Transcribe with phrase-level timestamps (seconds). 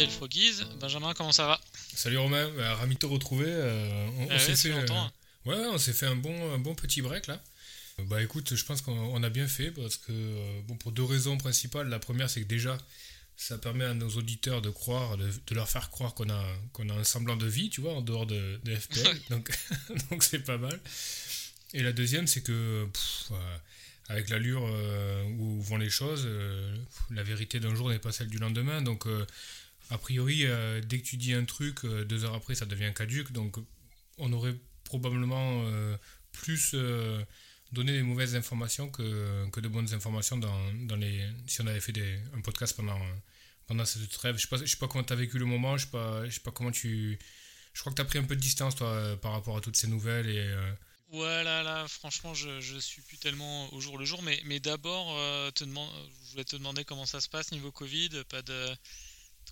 [0.00, 0.64] 2022 des FPL Froggies.
[0.80, 1.60] Benjamin, comment ça va?
[1.94, 3.46] Salut Romain, bah, ravi de te retrouver.
[3.48, 5.12] euh, on, on Ah ouais, s'est fait euh, hein.
[5.46, 7.40] ouais, on s'est fait un bon, un bon petit break là.
[7.98, 10.92] Euh, Bah écoute, je pense qu'on on a bien fait parce que euh, bon pour
[10.92, 11.88] deux raisons principales.
[11.88, 12.78] La première, c'est que déjà,
[13.36, 16.88] ça permet à nos auditeurs de croire, de, de leur faire croire qu'on a, qu'on
[16.90, 19.20] a un semblant de vie, tu vois, en dehors de, de FPL.
[19.30, 19.50] donc
[20.10, 20.78] donc c'est pas mal.
[21.72, 23.30] Et la deuxième, c'est que pff,
[24.08, 26.76] avec l'allure euh, où vont les choses, euh,
[27.10, 28.82] la vérité d'un jour n'est pas celle du lendemain.
[28.82, 29.24] Donc euh,
[29.90, 32.92] a priori, euh, dès que tu dis un truc, euh, deux heures après, ça devient
[32.94, 33.32] caduque.
[33.32, 33.56] Donc,
[34.18, 35.96] on aurait probablement euh,
[36.32, 36.74] plus
[37.72, 41.80] donné des mauvaises informations que, que de bonnes informations dans, dans les, si on avait
[41.80, 42.98] fait des, un podcast pendant,
[43.66, 44.36] pendant cette trêve.
[44.38, 46.40] Je ne sais, pas comment tu as vécu le moment, je ne sais, pas- sais
[46.40, 47.18] pas comment tu...
[47.72, 49.76] Je crois que tu as pris un peu de distance, toi, par rapport à toutes
[49.76, 50.28] ces nouvelles.
[50.28, 50.56] Et,
[51.12, 54.22] Ouais, là, franchement, je, je suis plus tellement au jour le jour.
[54.22, 55.08] Mais, mais d'abord,
[55.56, 58.10] je voulais te demander comment ça se passe niveau Covid.
[58.28, 58.68] Pas de...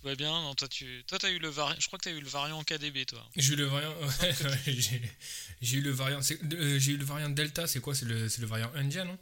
[0.01, 1.75] Tout va bien non, Toi, tu toi, as eu le variant.
[1.79, 3.27] Je crois que tu as eu le variant KDB, toi.
[3.35, 3.93] j'ai eu le variant...
[4.21, 4.77] ouais, ouais,
[5.61, 6.19] j'ai eu le variant...
[6.19, 9.17] euh, J'ai eu le variant Delta, c'est quoi C'est le, le variant indien, non?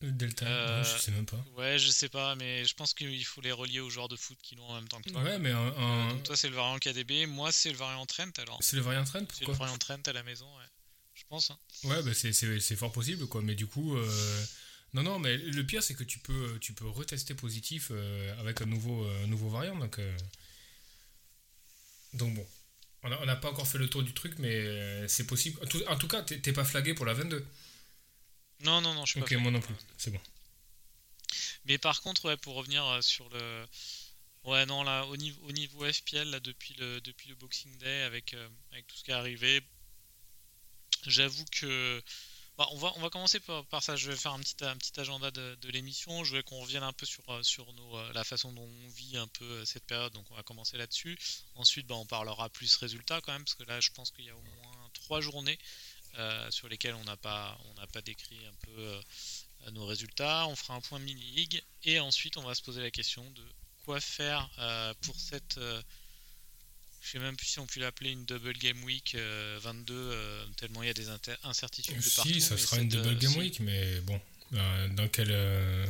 [0.00, 1.42] Le Delta Euh, Non, Je sais même pas.
[1.56, 4.38] Ouais, je sais pas, mais je pense qu'il faut les relier aux joueurs de foot
[4.42, 5.22] qui l'ont en même temps que toi.
[5.22, 7.26] Ouais, mais Euh, donc toi, c'est le variant KDB.
[7.26, 8.58] Moi, c'est le variant Trent, alors.
[8.62, 10.64] c'est le variant Trent C'est le variant Trent à la maison, ouais.
[11.14, 11.50] Je pense.
[11.50, 11.58] hein.
[11.84, 13.40] Ouais, bah c'est- fort possible, quoi.
[13.42, 14.44] Mais du coup, euh,
[14.94, 18.60] non, non, mais le pire, c'est que tu peux, tu peux retester positif euh, avec
[18.62, 19.76] un nouveau, euh, nouveau variant.
[19.76, 20.16] Donc, euh,
[22.12, 22.46] donc bon,
[23.02, 25.60] on n'a pas encore fait le tour du truc, mais c'est possible.
[25.62, 27.44] En tout, en tout cas, t'es pas flagué pour la 22.
[28.60, 29.36] Non, non, non, je suis Ok, pas.
[29.36, 29.52] moi fan.
[29.52, 29.74] non plus.
[29.98, 30.20] C'est bon.
[31.64, 33.66] Mais par contre, ouais, pour revenir sur le.
[34.44, 38.02] Ouais, non, là, au niveau, au niveau FPL, là, depuis le, depuis le Boxing Day,
[38.02, 38.36] avec,
[38.70, 39.60] avec tout ce qui est arrivé,
[41.06, 42.00] j'avoue que.
[42.56, 43.96] Bah, on, va, on va commencer par, ça.
[43.96, 46.22] Je vais faire un petit, un petit agenda de, l'émission.
[46.22, 48.88] Je veux qu'on revienne un peu sur, euh, sur nos, euh, la façon dont on
[48.90, 50.12] vit un peu euh, cette période.
[50.12, 51.18] Donc, on va commencer là-dessus.
[51.56, 54.30] Ensuite, bah, on parlera plus résultats quand même, parce que là, je pense qu'il y
[54.30, 55.58] a au moins trois journées
[56.50, 59.00] sur lesquelles on n'a pas, on n'a pas décrit un peu.
[59.72, 63.28] nos résultats, on fera un point mini-league et ensuite on va se poser la question
[63.32, 63.42] de
[63.84, 64.48] quoi faire
[65.00, 65.58] pour cette.
[67.04, 69.94] Euh, je sais même plus si on peut l'appeler une double game week euh, 22,
[69.94, 71.08] euh, tellement il y a des
[71.44, 72.28] incertitudes de partout.
[72.32, 74.20] Si, ça sera une double euh, game si- week, mais bon,
[74.54, 75.30] euh, dans quelle.
[75.30, 75.86] euh,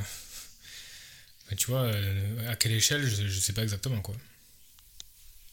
[1.57, 4.17] tu vois, euh, à quelle échelle, je, je sais pas exactement, quoi.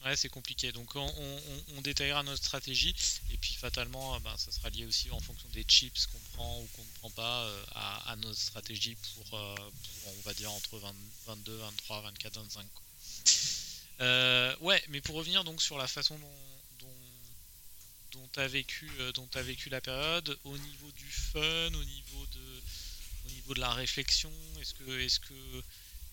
[0.04, 0.72] Ouais, c'est compliqué.
[0.72, 1.42] Donc on, on-
[1.78, 2.96] on détaillera notre stratégie
[3.32, 6.60] et puis fatalement, euh, ben, ça sera lié aussi en fonction des chips qu'on prend
[6.60, 10.34] ou qu'on ne prend pas euh, à, à notre stratégie pour, euh, pour, on va
[10.34, 10.96] dire, entre 20
[11.28, 12.66] 22, 23, 24, 25.
[12.74, 12.84] quoi.
[14.02, 16.28] Euh, ouais, mais pour revenir donc sur la façon dont,
[16.80, 19.12] dont, dont tu as, vécu, euh,
[19.44, 22.62] vécu la période, au niveau du fun, au niveau de,
[23.28, 25.64] au niveau de la réflexion, est-ce que, que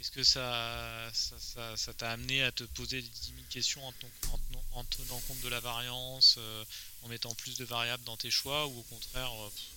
[0.00, 3.92] est-ce que ça ça, ça- ça t'a amené à te poser 10 000 questions en,
[3.92, 6.64] tenant, en tenant compte de la variance, euh,
[7.02, 9.32] en mettant plus de variables dans tes choix, ou au contraire,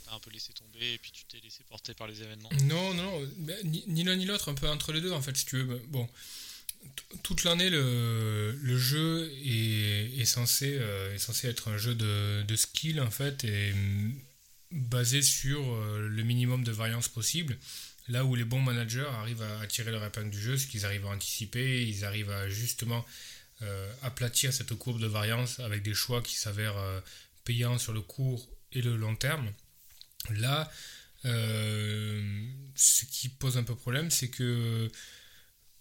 [0.05, 2.49] t'as un peu laissé tomber et puis tu t'es laissé porter par les événements?
[2.65, 5.45] Non, non, bah, ni, l'un ni l'autre, un peu entre les deux en fait, si
[5.45, 5.75] tu veux.
[5.77, 6.09] Bah, Bon,
[7.23, 12.55] toute l'année, le, jeu est, est censé, euh, est censé être un jeu de, de
[12.55, 13.73] skill en fait, et
[14.71, 17.57] basé sur euh, le minimum de variance possible.
[18.07, 20.85] Là où les bons managers arrivent à, à tirer leur épingle du jeu, c'est qu'ils
[20.85, 23.05] arrivent à anticiper, ils arrivent à justement
[23.61, 27.01] euh, aplatir cette courbe de variance avec des choix qui s'avèrent
[27.43, 29.51] payants sur le court et le long terme.
[30.31, 30.71] Là,
[31.23, 34.89] ce qui pose un peu problème, c'est que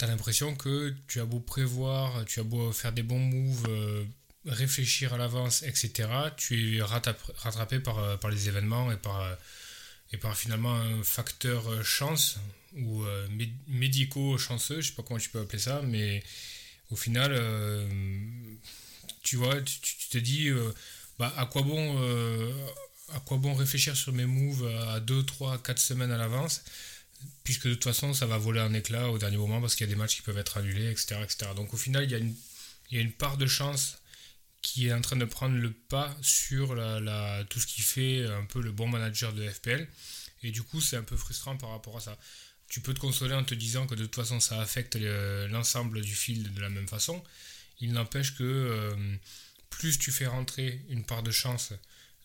[0.01, 3.67] tu as l'impression que tu as beau prévoir, tu as beau faire des bons moves,
[3.69, 4.05] euh,
[4.47, 6.09] réfléchir à l'avance, etc.
[6.37, 9.35] Tu es rattrap- rattrapé par, euh, par les événements et par, euh,
[10.13, 12.39] et par finalement un facteur chance
[12.77, 13.29] ou euh,
[13.69, 16.23] médico-chanceux, je sais pas comment tu peux appeler ça, mais
[16.91, 17.33] au final,
[19.23, 20.51] tu vois, tu, tu- te dis,
[21.19, 21.85] bah, à quoi bon
[23.13, 26.63] à quoi bon réfléchir sur mes moves à 2, 3, 4 semaines à l'avance,
[27.45, 29.91] puisque de toute façon ça va voler en éclat au dernier moment parce qu'il y
[29.91, 31.17] a des matchs qui peuvent être annulés, etc.
[31.57, 32.15] Donc au final, il y,
[32.99, 33.99] a une, part de chance
[34.63, 36.75] qui est en train de prendre le pas sur
[37.49, 39.89] tout ce qui fait un peu le bon manager de FPL.
[40.43, 42.19] Et du coup, c'est un peu frustrant par rapport à ça.
[42.69, 44.97] tu peux te consoler en te disant que de toute façon ça affecte
[45.51, 47.23] l'ensemble du fil de la même façon.
[47.81, 49.17] Il n'empêche que euh,
[49.71, 51.73] plus tu fais rentrer une part de chance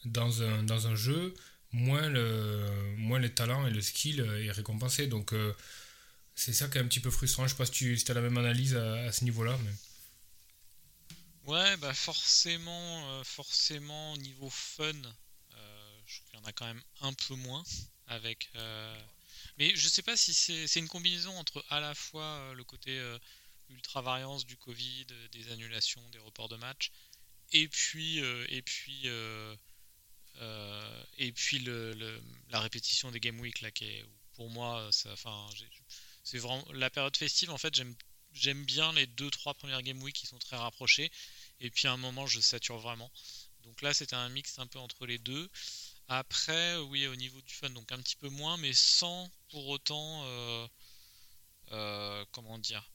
[0.06, 1.34] un, dans un jeu,
[1.76, 5.08] moins le, moins le talent et le skill est récompensé.
[5.08, 5.54] Donc euh,
[6.36, 7.44] c'est ça qui est un petit peu frustrant.
[7.46, 9.58] Je sais pas si tu as la même analyse à, ce niveau-là.
[11.46, 14.94] Ouais, bah forcément, euh, forcément, niveau fun,
[16.08, 17.64] je trouve qu'il y en a quand même un peu moins
[18.08, 18.50] avec
[19.58, 22.98] mais je sais pas si c'est une combinaison entre à la fois euh, le côté
[22.98, 23.18] euh,
[23.70, 26.92] ultra variance du Covid, euh, des annulations, des reports de match,
[27.52, 29.08] et puis et puis
[31.18, 34.04] et puis le, la répétition des game week là qui
[34.34, 37.74] pour moi c'est vraiment la période festive en fait
[38.36, 41.12] j'aime bien les deux trois premières game week qui sont très rapprochées.
[41.62, 43.12] Et puis à un moment je sature vraiment.
[43.64, 45.50] Donc là c'était un mix un peu entre les deux.
[46.08, 50.24] Après, oui, au niveau du fun, donc un petit peu moins, mais sans pour autant,
[50.26, 50.68] euh,
[51.72, 52.92] euh, comment dire?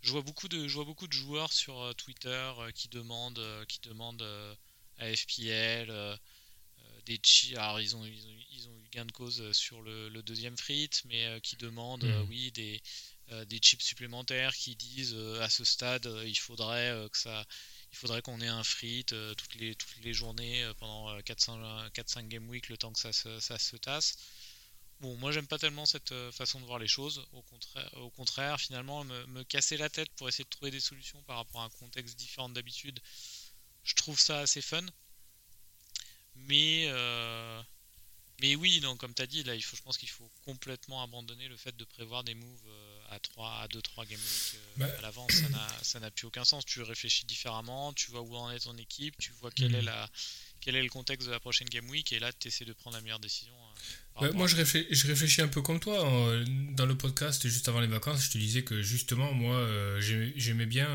[0.00, 3.80] Je vois beaucoup de, je vois beaucoup de joueurs sur euh, Twitter qui demandent, qui
[3.80, 4.56] demandent
[4.98, 6.18] à FPL
[7.06, 7.56] des chips.
[7.56, 11.56] Alors ils ont, ils ont, eu gain de cause sur le, deuxième frit, mais qui
[11.56, 12.26] demandent, hmm.
[12.28, 12.82] oui, des,
[13.46, 17.46] des chips supplémentaires, qui disent à ce stade, il faudrait que ça
[17.92, 21.50] il faudrait qu'on ait un frit euh, toutes, les, toutes les journées euh, pendant 4-5
[21.60, 24.16] euh, game week le temps que ça se, ça se tasse.
[25.00, 27.26] Bon, moi j'aime pas tellement cette façon de voir les choses.
[27.32, 31.22] Au contraire, au contraire finalement, me, casser la tête pour essayer de trouver des solutions
[31.24, 32.98] par rapport à un contexte différent d'habitude,
[33.82, 34.86] je trouve ça assez fun.
[36.34, 36.88] Mais,
[38.40, 41.02] mais oui, donc, comme tu as dit, là, il faut, je pense qu'il faut complètement
[41.02, 42.68] abandonner le fait de prévoir des moves
[43.12, 44.86] à 3 à 2 3 game week euh, bah.
[44.98, 45.32] à l'avance
[45.82, 49.14] ça n'a plus aucun sens tu réfléchis différemment tu vois où en est ton équipe
[49.18, 49.86] tu vois quelle est mm.
[49.86, 50.08] la
[50.60, 52.96] quel est le contexte de la prochaine game week et là tu essaies de prendre
[52.96, 55.98] la meilleure décision euh, bah, moi je réfléchis, je réfléchis un peu comme toi
[56.72, 60.00] dans le podcast juste avant les vacances je te disais que justement moi euh,
[60.36, 60.88] j'aimais bien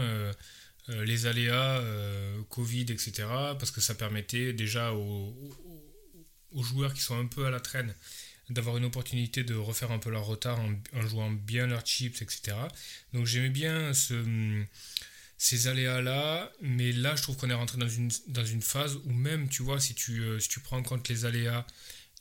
[0.87, 1.81] les aléas
[2.49, 3.25] Covid etc
[3.59, 5.33] parce que ça permettait déjà aux,
[6.63, 7.93] joueurs qui sont un peu à la traîne
[8.49, 12.55] d'avoir une opportunité de refaire un peu leur retard en, jouant bien leurs chips, etc.
[13.13, 14.63] Donc j'aimais bien ce,
[15.37, 19.11] ces aléas-là, mais là je trouve qu'on est rentré dans une, dans une phase où
[19.11, 21.65] même, tu vois, si tu, euh, si tu prends en compte les aléas,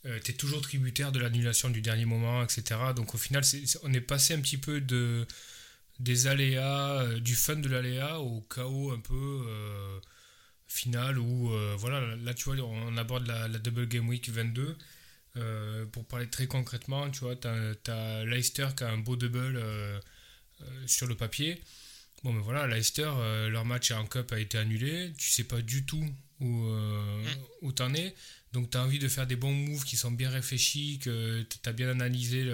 [0.05, 2.81] euh, tu es toujours tributaire de l'annulation du dernier moment, etc.
[2.95, 3.43] Donc au final,
[3.83, 5.27] on est passé un petit peu de,
[6.01, 9.45] des aléas, euh, du fun de l'aléa au chaos un peu
[10.69, 14.77] final où, voilà, là tu vois, on aborde la, la Double Game Week 22.
[15.39, 19.57] Euh, pour parler très concrètement, tu vois, tu as, Leicester qui a un beau double
[19.57, 20.01] euh,
[20.63, 21.61] euh, sur le papier.
[22.23, 23.11] Bon, mais voilà, Leicester,
[23.51, 25.13] leur match en Cup a été annulé.
[25.19, 26.05] Tu sais pas du tout
[26.41, 27.25] où, mm.
[27.63, 28.15] où t'en es.
[28.53, 31.69] Donc, tu as envie de faire des bons moves qui sont bien réfléchis, que tu
[31.69, 32.51] as bien analysé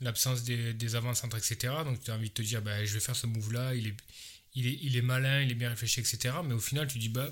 [0.00, 1.74] l'absence des, des avant-centres, etc.
[1.84, 3.96] Donc, tu as envie de te dire, bah, je vais faire ce move-là, il est,
[4.54, 6.34] il, est, il est malin, il est bien réfléchi, etc.
[6.44, 7.30] Mais au final, tu dis, bah,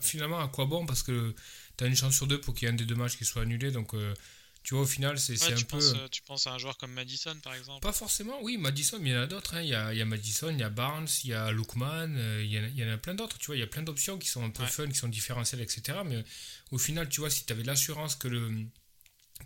[0.00, 0.86] finalement, à quoi bon?
[0.86, 1.34] Parce que
[1.76, 3.24] tu as une chance sur deux pour qu'il y ait un des deux matchs qui
[3.24, 3.70] soit annulé.
[3.70, 4.14] Donc, euh,
[4.62, 5.78] tu vois, au final, c'est un peu.
[5.78, 9.10] Euh, tu penses à un joueur comme Madison, par exemple Pas forcément, oui, Madison, mais
[9.10, 9.54] il y en a d'autres.
[9.54, 9.62] Hein.
[9.62, 12.14] Il, y a, il, y a, Madison, il y a Barnes, il y a Lookman,
[12.16, 13.38] euh, il, y en a, il y en a plein d'autres.
[13.38, 15.60] Tu vois, il y a plein d'options qui sont un peu fun, qui sont différentielles,
[15.60, 15.98] etc.
[16.04, 16.24] Mais
[16.70, 18.66] au final, tu vois, si tu avais l'assurance que le.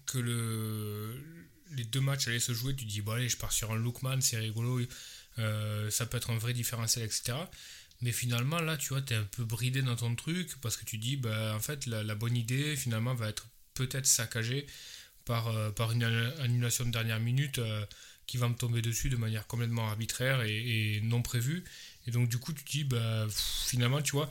[0.04, 3.72] que le les deux matchs allaient se jouer, tu dis, bon, allez, je pars sur
[3.72, 4.80] un Lookman, c'est rigolo,
[5.36, 7.34] ça peut être un vrai différentiel, etc.
[8.02, 10.84] Mais finalement, là, tu vois, tu es un peu bridé dans ton truc parce que
[10.84, 14.66] tu dis, bah, en fait, la, bonne idée, finalement, va être peut-être saccagée
[15.24, 17.84] par, euh, par une annulation de dernière minute euh,
[18.26, 21.64] qui va me tomber dessus de manière complètement arbitraire et, non prévue.
[22.06, 24.28] Et donc, du coup, tu dis, bah, finalement, tu vois,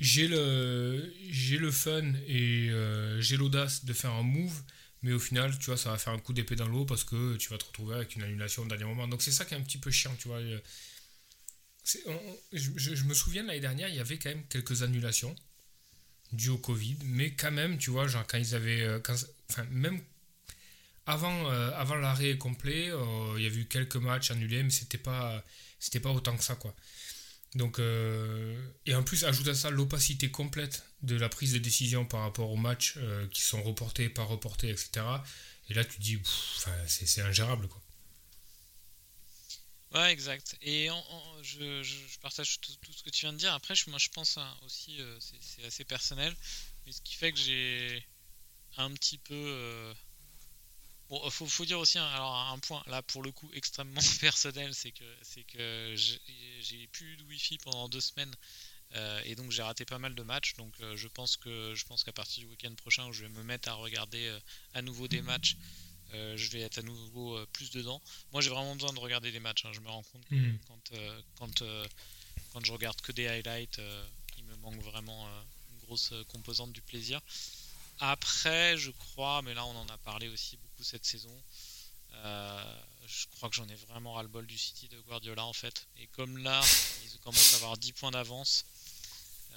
[0.00, 1.12] j'ai le,
[1.58, 4.62] le fun et euh, j'ai l'audace de faire un move,
[5.04, 7.36] mais au final, tu vois, ça va faire un coup d'épée dans l'eau parce que
[7.36, 9.06] tu vas te retrouver avec une annulation au dernier moment.
[9.06, 10.40] Donc, c'est ça qui est un petit peu chiant, tu vois
[12.52, 15.36] je, me souviens l'année dernière, il y avait quand même quelques annulations
[16.32, 18.80] dues au Covid, mais quand même, tu vois, genre quand ils avaient.
[18.80, 19.00] Euh,
[19.50, 20.00] enfin, même
[21.04, 24.96] avant, euh, avant l'arrêt complet, euh, il y avait eu quelques matchs annulés, mais c'était
[24.96, 25.44] pas,
[26.02, 26.74] pas autant que ça, quoi.
[27.54, 32.20] Donc, et en plus, ajoute à ça l'opacité complète de la prise de décision par
[32.20, 32.98] rapport aux matchs
[33.30, 35.06] qui sont reportés, pas reportés, etc.
[35.70, 36.18] Et là, tu dis,
[36.86, 37.80] c'est ingérable, quoi.
[39.94, 40.56] Ouais, exact.
[40.60, 40.88] Et
[41.42, 43.52] je, partage tout, ce que tu viens de dire.
[43.54, 46.34] Après, moi, je pense aussi, euh, c'est assez personnel,
[46.84, 48.04] mais ce qui fait que j'ai
[48.76, 49.94] un petit peu.
[51.14, 54.74] Euh, bon, faut, faut dire aussi, alors un point là pour le coup extrêmement personnel,
[54.74, 58.34] c'est que c'est que j'ai plus de Wi-Fi pendant deux semaines.
[58.94, 60.54] Euh, et donc j'ai raté pas mal de matchs.
[60.54, 63.42] Donc je pense que je pense qu'à partir du week-end prochain, où je vais me
[63.42, 64.38] mettre à regarder
[64.74, 65.56] à nouveau des matchs,
[66.12, 68.00] je vais être à nouveau plus dedans.
[68.32, 69.64] Moi, j'ai vraiment besoin de regarder les matchs.
[69.64, 69.72] Hein.
[69.72, 70.36] Je me rends compte que
[70.68, 70.92] quand,
[71.38, 71.62] quand,
[72.52, 73.80] quand je regarde que des highlights,
[74.38, 75.26] il me manque vraiment
[75.72, 77.20] une grosse composante du plaisir.
[78.00, 81.34] Après, je crois, mais là on en a parlé aussi cette saison,
[83.06, 85.86] je crois que j'en ai vraiment ras-le-bol du City de Guardiola en fait.
[85.98, 86.60] Et comme là,
[87.04, 88.64] ils commencent à avoir 10 points d'avance,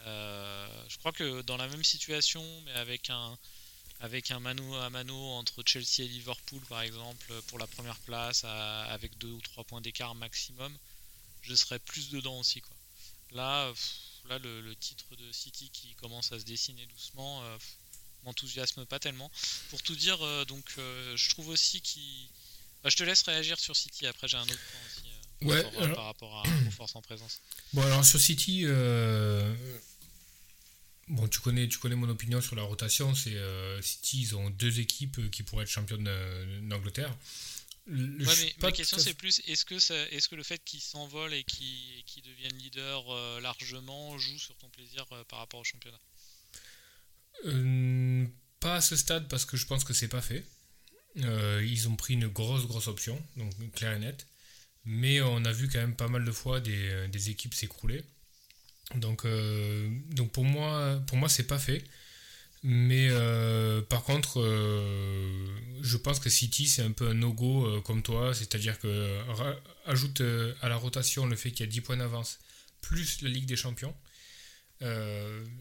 [0.05, 3.37] je crois que dans la même situation, mais avec un,
[3.99, 8.43] avec un mano à mano entre Chelsea et Liverpool par exemple pour la première place
[8.43, 10.75] avec 2 ou 3 points d'écart maximum
[11.41, 12.75] je serais plus dedans aussi quoi.
[13.31, 13.73] là
[14.29, 17.57] là le, titre de City qui commence à se dessiner doucement euh,
[18.27, 19.31] m'enthousiasme pas tellement
[19.69, 22.29] pour tout dire euh, donc euh, je trouve aussi qui
[22.83, 26.05] bah, je te laisse réagir sur City après j'ai un autre point aussi ouais, par
[26.05, 27.39] rapport à, aux forces en présence
[27.73, 28.65] bon alors sur City
[31.09, 33.15] Bon, tu connais, tu connais mon opinion sur la rotation.
[33.15, 36.09] C'est euh, City, ils ont deux équipes qui pourraient être championnes
[36.63, 37.15] d'Angleterre.
[37.89, 39.75] Ouais, mais ma question c'est plus est-ce que,
[40.13, 44.67] est-ce que le fait qu'ils s'envolent et qu'ils, deviennent leaders euh, largement joue sur ton
[44.67, 45.99] plaisir euh, par rapport au championnat?
[47.45, 48.25] Euh,
[48.59, 50.45] Pas à ce stade parce que je pense que c'est pas fait.
[51.15, 54.27] ils ont pris une grosse grosse option, donc clair et net.
[54.85, 58.03] Mais on a vu quand même pas mal de fois des, des équipes s'écrouler.
[58.95, 61.83] Donc, euh, donc pour moi, pour moi c'est pas fait.
[62.63, 65.47] Mais euh, par contre, euh,
[65.81, 69.19] je pense que City c'est un peu un no-go comme toi, c'est-à-dire que
[69.85, 70.21] ajoute
[70.61, 72.39] à la rotation le fait qu'il y a 10 points d'avance
[72.81, 73.95] plus la Ligue des Champions,
[74.81, 74.87] il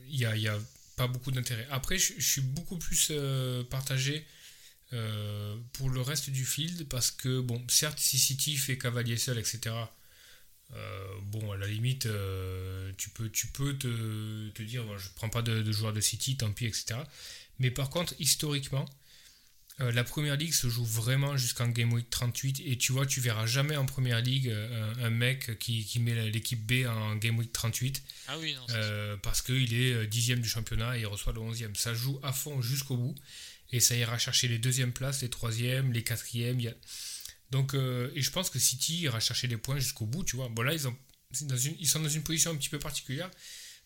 [0.08, 0.58] y a,
[0.96, 1.66] pas beaucoup d'intérêt.
[1.70, 3.12] Après, je, suis beaucoup plus
[3.70, 4.26] partagé
[5.72, 9.74] pour le reste du field parce que, bon, certes, si City fait cavalier seul, etc.,
[10.74, 15.28] euh, bon, à la limite, euh, tu peux, tu peux te, te dire, je prends
[15.28, 17.00] pas de, de joueurs de City, tant pis, etc.
[17.58, 18.84] Mais par contre, historiquement,
[19.80, 23.20] euh, la première ligue se joue vraiment jusqu'en Game Week 38 et tu vois, tu
[23.20, 24.54] verras jamais en première ligue
[25.02, 28.56] un, mec qui, qui met l'équipe B en Game Week 38 ah oui,
[29.22, 31.74] parce qu'il est dixième du championnat et il reçoit le onzième.
[31.76, 33.14] Ça joue à fond jusqu'au bout
[33.72, 36.60] et ça ira chercher les deuxièmes places, les troisièmes, les quatrièmes.
[36.66, 36.72] A
[37.50, 40.48] donc, euh, et je pense que City ira chercher des points jusqu'au bout, tu vois.
[40.48, 40.96] Bon, là, ils, ont,
[41.42, 43.30] dans une, ils sont dans une position un petit peu particulière,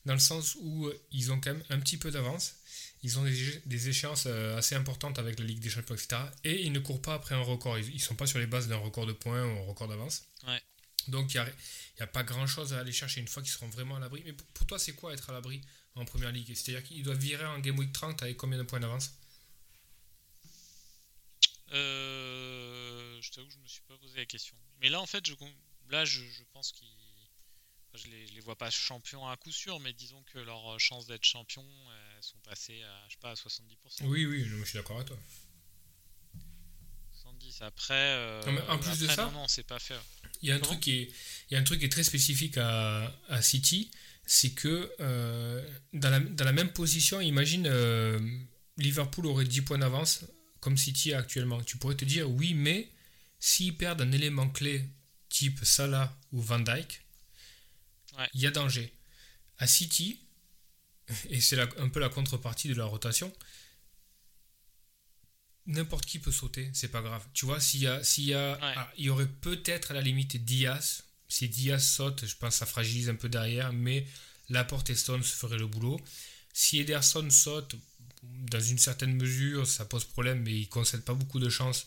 [0.06, 2.56] dans le sens où euh, ils ont quand même un petit peu d'avance.
[3.02, 6.21] Ils ont des, des, échéances euh, assez importantes avec la Ligue des Champions, etc.
[6.45, 7.78] Et ils ne courent pas après un record.
[7.78, 10.25] Ils ne sont pas sur les bases d'un record de points ou un record d'avance.
[10.47, 10.62] Ouais.
[11.09, 11.52] Donc, il n'y a,
[12.00, 14.23] a, pas grand-chose à aller chercher une fois qu'ils seront vraiment à l'abri.
[14.26, 15.62] Mais pour, pour toi, c'est quoi être à l'abri
[15.95, 16.54] en Première Ligue?
[16.54, 19.14] C'est-à-dire qu'ils doivent virer en Game Week 30 avec combien de points d'avance?
[21.73, 24.57] Euh, je t'avoue que je me suis pas posé la question.
[24.80, 25.35] Mais là, en fait, je,
[25.88, 26.88] là, je, je pense qu'ils.
[27.94, 31.06] Je les, je les vois pas champions à coup sûr, mais disons que leurs chances
[31.06, 31.66] d'être champions
[32.20, 34.04] sont passées à, je sais pas, à 70%.
[34.04, 35.18] Oui, oui, je suis d'accord avec toi.
[37.14, 37.62] 70.
[37.62, 37.94] Après.
[37.94, 39.25] Euh, non, mais en plus après, de ça.
[39.26, 39.94] Non, non, c'est pas fait.
[40.42, 41.12] Il y, a un truc qui est,
[41.50, 43.90] il y a un truc qui est très spécifique à, à City,
[44.26, 48.18] c'est que euh, dans, la, dans, la, même position, imagine euh,
[48.78, 50.25] Liverpool aurait 10 points d'avance
[50.61, 51.62] comme City actuellement.
[51.62, 52.88] Tu pourrais te dire oui, mais
[53.38, 54.85] s'ils perdent un élément clé
[55.28, 57.02] type Salah ou Van Dyke,
[58.35, 58.93] il y a danger.
[59.59, 60.21] À City,
[61.29, 63.33] et c'est un peu la contrepartie de la rotation,
[65.67, 67.25] n'importe qui peut sauter, c'est pas grave.
[67.33, 68.75] Tu vois, s'il y a, s'il y a, ouais.
[68.76, 71.05] ah, il y aurait peut-être à la limite Diaz.
[71.29, 74.07] Si Diaz saute, je pense que ça fragilise un peu derrière, mais
[74.49, 76.00] Laporte et Stones feraient le boulot.
[76.52, 77.76] Si Ederson saute,
[78.23, 81.85] dans une certaine mesure, ça pose problème, mais il concède pas beaucoup de chance.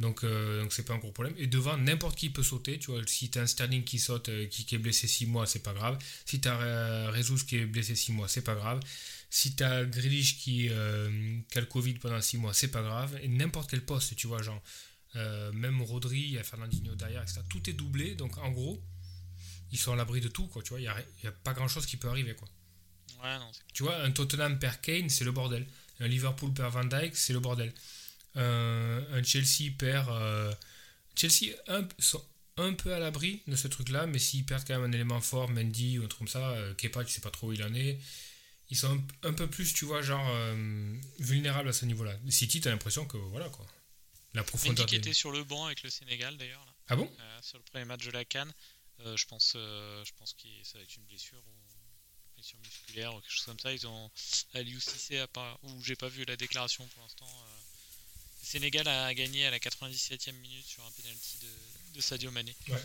[0.00, 1.34] Donc, euh, donc c'est pas un gros problème.
[1.36, 2.78] Et devant, n'importe qui peut sauter.
[2.78, 5.26] Tu vois, si tu as un Sterling qui saute, euh, qui, qui, est blessé 6
[5.26, 5.98] mois, c'est pas grave.
[6.24, 8.80] Si tu as euh, Rezus qui est blessé 6 mois, c'est pas grave.
[9.28, 12.80] Si tu as Grealish qui, euh, qui, a le Covid pendant 6 mois, c'est pas
[12.80, 13.18] grave.
[13.22, 14.62] Et n'importe quel poste, tu vois, genre,
[15.14, 17.42] même Rodri, il y a Fernandinho derrière, etc.
[17.50, 18.14] Tout est doublé.
[18.14, 18.82] Donc, en gros,
[19.70, 20.62] ils sont à l'abri de tout, quoi.
[20.62, 22.48] Tu vois, il n'y a, y a pas grand chose qui peut arriver, quoi.
[23.22, 25.66] Ouais, non, tu vois, un Tottenham perd Kane, c'est le bordel.
[25.98, 27.74] Un Liverpool perd Van Dijk, c'est le bordel.
[28.36, 30.08] Euh, un Chelsea perd.
[30.08, 30.52] Euh...
[31.16, 32.24] Chelsea un, sont
[32.56, 35.48] un peu à l'abri de ce truc-là, mais s'ils perdent quand même un élément fort,
[35.48, 37.74] Mendy ou un truc comme ça, euh, Kepa, tu sais pas trop où il en
[37.74, 37.98] est,
[38.68, 42.14] ils sont un, un peu plus, tu vois, genre euh, vulnérables à ce niveau-là.
[42.28, 43.66] City, t'as l'impression que voilà quoi.
[44.34, 44.84] La profondeur.
[44.84, 46.64] Mendy qui était sur le banc avec le Sénégal d'ailleurs.
[46.88, 47.10] Ah bon?
[47.42, 48.52] Sur le premier match de la Cannes,
[48.98, 51.38] je pense, je pense que ça va être une blessure.
[51.38, 51.60] Ou
[52.62, 53.72] musculaire ou quelque chose comme ça.
[53.72, 54.10] Ils ont
[54.54, 55.14] à l'UCC,
[55.62, 57.28] où j'ai pas vu la déclaration pour l'instant.
[58.42, 62.54] Euh, Sénégal a gagné à la 97e minute sur un penalty de, de Sadio Mané.
[62.68, 62.82] Ouais.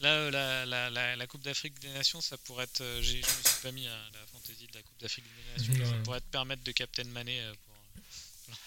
[0.00, 2.82] Là, la, la, la, la Coupe d'Afrique des Nations, ça pourrait être.
[3.02, 5.86] Je ne me suis pas mis à la fantaisie de la Coupe d'Afrique des Nations.
[5.90, 7.76] Ça pourrait te permettre de Captain Mané pour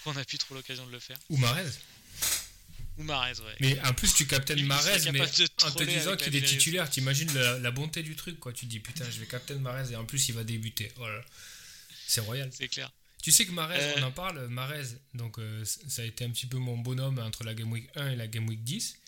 [0.06, 1.18] On n'a plus trop l'occasion de le faire.
[1.28, 1.70] Ou Marez.
[2.96, 3.56] Ou Marez, ouais.
[3.60, 7.58] Mais en plus, tu captaines Marez, mais en te disant qu'il est titulaire, t'imagines la,
[7.58, 8.52] la bonté du truc, quoi.
[8.54, 10.90] Tu te dis, putain, je vais captain Marez et en plus, il va débuter.
[10.96, 11.22] Voilà.
[12.06, 12.50] C'est royal.
[12.56, 12.90] C'est clair.
[13.26, 13.94] Tu sais que Marez, Euh.
[13.96, 17.42] on en parle, Marez, donc euh, ça a été un petit peu mon bonhomme entre
[17.42, 19.00] la Game Week 1 et la Game Week 10.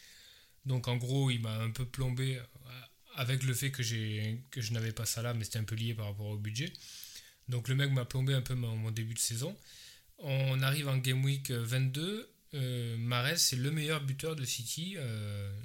[0.64, 2.42] Donc en gros, il m'a un peu plombé euh,
[3.14, 3.80] avec le fait que,
[4.50, 6.72] que je n'avais pas ça là, mais c'était un peu lié par rapport au budget.
[7.46, 9.56] Donc le mec m'a plombé un peu mon, mon début de saison.
[10.18, 12.28] On arrive en Game Week 22.
[12.54, 15.56] Euh, Mahrez, c'est le meilleur buteur de City euh,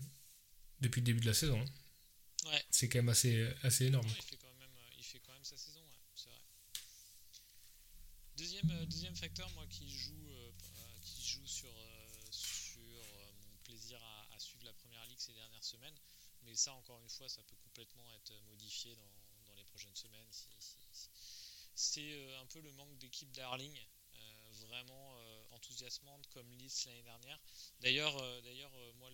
[0.79, 1.59] depuis le début de la saison.
[1.59, 2.51] hein.
[2.51, 2.63] Ouais.
[2.69, 4.05] C'est quand même assez, assez énorme.
[4.05, 6.37] Ouais, il, fait quand même, euh, il fait quand même sa saison, ouais, c'est vrai.
[8.43, 11.73] Deuxième, euh, deuxième facteur, moi, qui joue, euh, euh, qui joue sur,
[13.47, 15.97] mon plaisir à, suivre la première ligue ces dernières semaines,
[16.41, 20.27] mais ça, encore une fois, ça peut complètement être modifié dans, les prochaines semaines.
[21.73, 23.79] C'est un peu le manque d'équipe Darling,
[24.67, 25.15] vraiment
[25.51, 27.39] enthousiasmante comme Leeds l'année dernière.
[27.79, 28.13] D'ailleurs,
[28.95, 29.09] moi,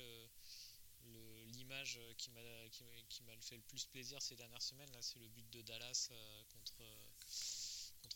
[1.49, 2.41] l'image qui m'a
[3.41, 6.09] fait le plus plaisir ces dernières semaines c'est le but de Dallas
[6.49, 6.83] contre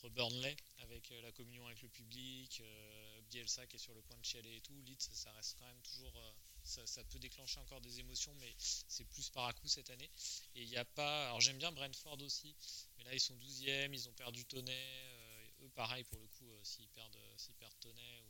[0.04, 4.02] contre Burnley avec euh, la communion avec le public euh, Bielsa qui est sur le
[4.02, 6.32] point de chialer et tout Leeds ça reste quand même toujours euh,
[6.64, 10.10] ça, peut déclencher encore des émotions mais c'est plus par à coup cette année.
[10.56, 12.56] Et il n'y a pas alors j'aime bien Brentford aussi
[12.98, 16.90] mais là ils sont 12e ils ont perdu Tonnet eux pareil pour le coup s'ils
[16.90, 18.24] perdent s'ils perdent Tonnet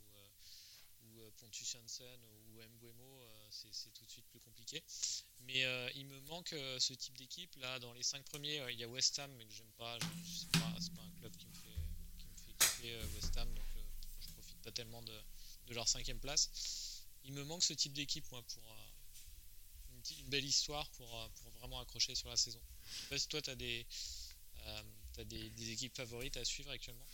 [1.14, 4.82] ou euh, Pontus Janssen ou Mguemo, euh, c'est c'est tout de suite plus compliqué.
[5.40, 7.54] Mais euh, il me manque ce type d'équipe.
[7.56, 9.98] Là, dans les 5 premiers, il y a West Ham, mais que j'aime pas.
[10.24, 11.78] Sais pas, c'est pas un club qui me fait,
[12.18, 13.64] qui me fait kiffer West Ham, donc
[14.20, 15.20] je profite pas tellement de,
[15.68, 16.50] de leur cinquième place.
[17.24, 18.62] Il me manque ce type d'équipe, moi, pour
[19.92, 22.60] une, petite- belle histoire pour, pour vraiment accrocher sur la saison.
[22.90, 23.86] Je sais pas si toi, tu as, des,
[24.66, 24.82] euh,
[25.24, 27.06] des équipes favorites à suivre actuellement?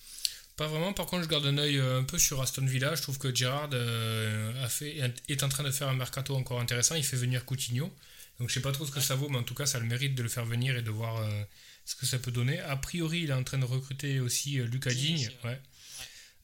[0.60, 2.94] Pas vraiment, par contre, je garde un œil euh, un peu sur Aston Villa.
[2.94, 4.94] Je trouve que Gerrard euh, a fait,
[5.26, 6.96] est en train de faire un mercato encore intéressant.
[6.96, 7.90] Il fait venir Coutinho.
[8.38, 9.80] Donc je sais pas trop ce que ça vaut, mais en tout cas, ça a
[9.80, 11.42] le mérite de le faire venir et de voir euh,
[11.86, 12.58] ce que ça peut donner.
[12.60, 15.58] A priori, il est en train de recruter aussi Lucas Digne ouais.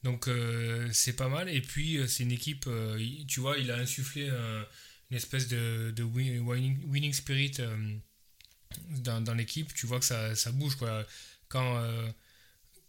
[0.01, 0.27] Donc
[0.93, 1.47] c'est pas mal.
[1.47, 2.67] Et puis, c'est une équipe,
[3.27, 4.31] tu vois, il a insufflé
[5.11, 7.57] une espèce de, de win- winning, winning spirit
[8.89, 9.71] dans, dans l'équipe.
[9.75, 10.75] Tu vois que ça, ça bouge.
[10.75, 11.05] Quoi.
[11.49, 11.77] Quand.
[11.77, 12.09] euh,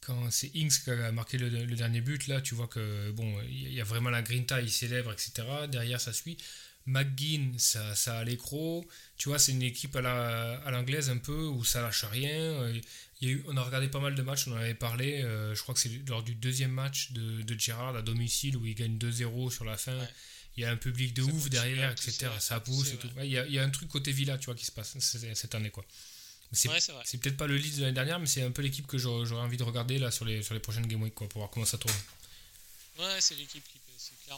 [0.08, 3.30] quand c'est Inks qui a marqué le, le dernier but, là, tu vois que bon,
[3.42, 5.66] il y a vraiment la grinta, il célèbre, etc.
[5.68, 6.36] Derrière, ça suit.
[6.86, 8.86] McGinn, ça, ça a l'écro.
[9.18, 12.70] Tu vois, c'est une équipe à la- à l'anglaise un peu où ça lâche rien.
[13.20, 15.22] Il y a eu, on a regardé pas mal de matchs, on en avait parlé.
[15.22, 18.64] euh, je crois que c'est lors du deuxième match de, de Gerrard à domicile où
[18.66, 19.98] il gagne 2-0 sur la fin.
[19.98, 20.08] Ouais.
[20.56, 22.32] Il y a un public de Ça ouf derrière, etc.
[22.40, 23.08] Ça pousse et tout.
[23.16, 24.72] Ouais, Il y, a, il y a un truc côté Villa, tu vois, qui se
[24.72, 25.84] passe cette année, quoi.
[26.52, 26.78] C'est Ouais,
[27.18, 29.56] peut-être pas le lead de l'année dernière, mais c'est un peu l'équipe que j'aurais envie
[29.58, 31.76] de regarder là sur les, sur les prochaines Game Week quoi, pour voir comment ça
[31.78, 31.94] tourne.
[32.98, 33.92] Ouais, c'est l'équipe qui peut.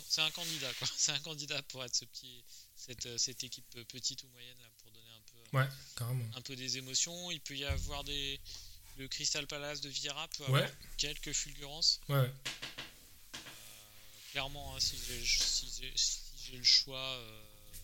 [0.08, 0.88] C'est un candidat, quoi.
[0.96, 2.42] C'est un candidat pour être ce petit,
[2.76, 5.20] cette, euh, cette équipe euh, petite ou moyenne là, pour donner un
[5.50, 6.24] peu, Ouais, carrément.
[6.36, 7.30] un peu des émotions.
[7.30, 8.40] Il peut y avoir des.
[8.98, 10.60] Le Crystal Palace de Vieira peut Ouais.
[10.62, 12.00] avoir quelques fulgurances.
[12.08, 12.30] Ouais.
[14.32, 15.68] Clairement, hein, si j'ai si
[16.36, 17.42] si le choix, euh,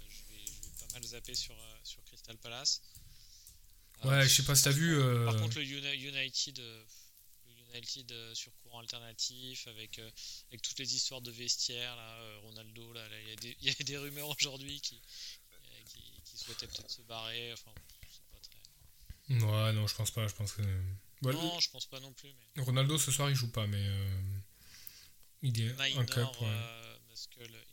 [0.09, 2.81] je, vais, je vais pas mal zapper sur, euh, sur Crystal Palace.
[4.05, 4.95] Ouais, Euh, je sais pas si t'as vu.
[4.97, 6.85] euh, Par contre, le Uni- United, euh,
[7.47, 10.11] le United euh, sur courant alternatif, avec, euh,
[10.51, 13.67] avec toutes les histoires de vestiaire, là, euh, Ronaldo, là, il y, a des- il
[13.69, 15.01] y a des rumeurs aujourd'hui qui,
[15.53, 15.57] euh,
[15.87, 17.53] qui, qui souhaitaient peut-être se barrer.
[17.55, 17.73] Enfin,
[18.11, 19.45] c'est pas très.
[19.47, 20.27] Ouais, non, je pense pas.
[20.29, 20.63] Je pense que.
[21.23, 23.83] Ouais, non, je pense pas non plus, mais Ronaldo ce soir il joue pas, mais
[23.89, 24.19] euh,
[25.43, 26.41] il est Minor, cup.
[26.43, 26.49] Ouais.
[26.49, 26.83] euh,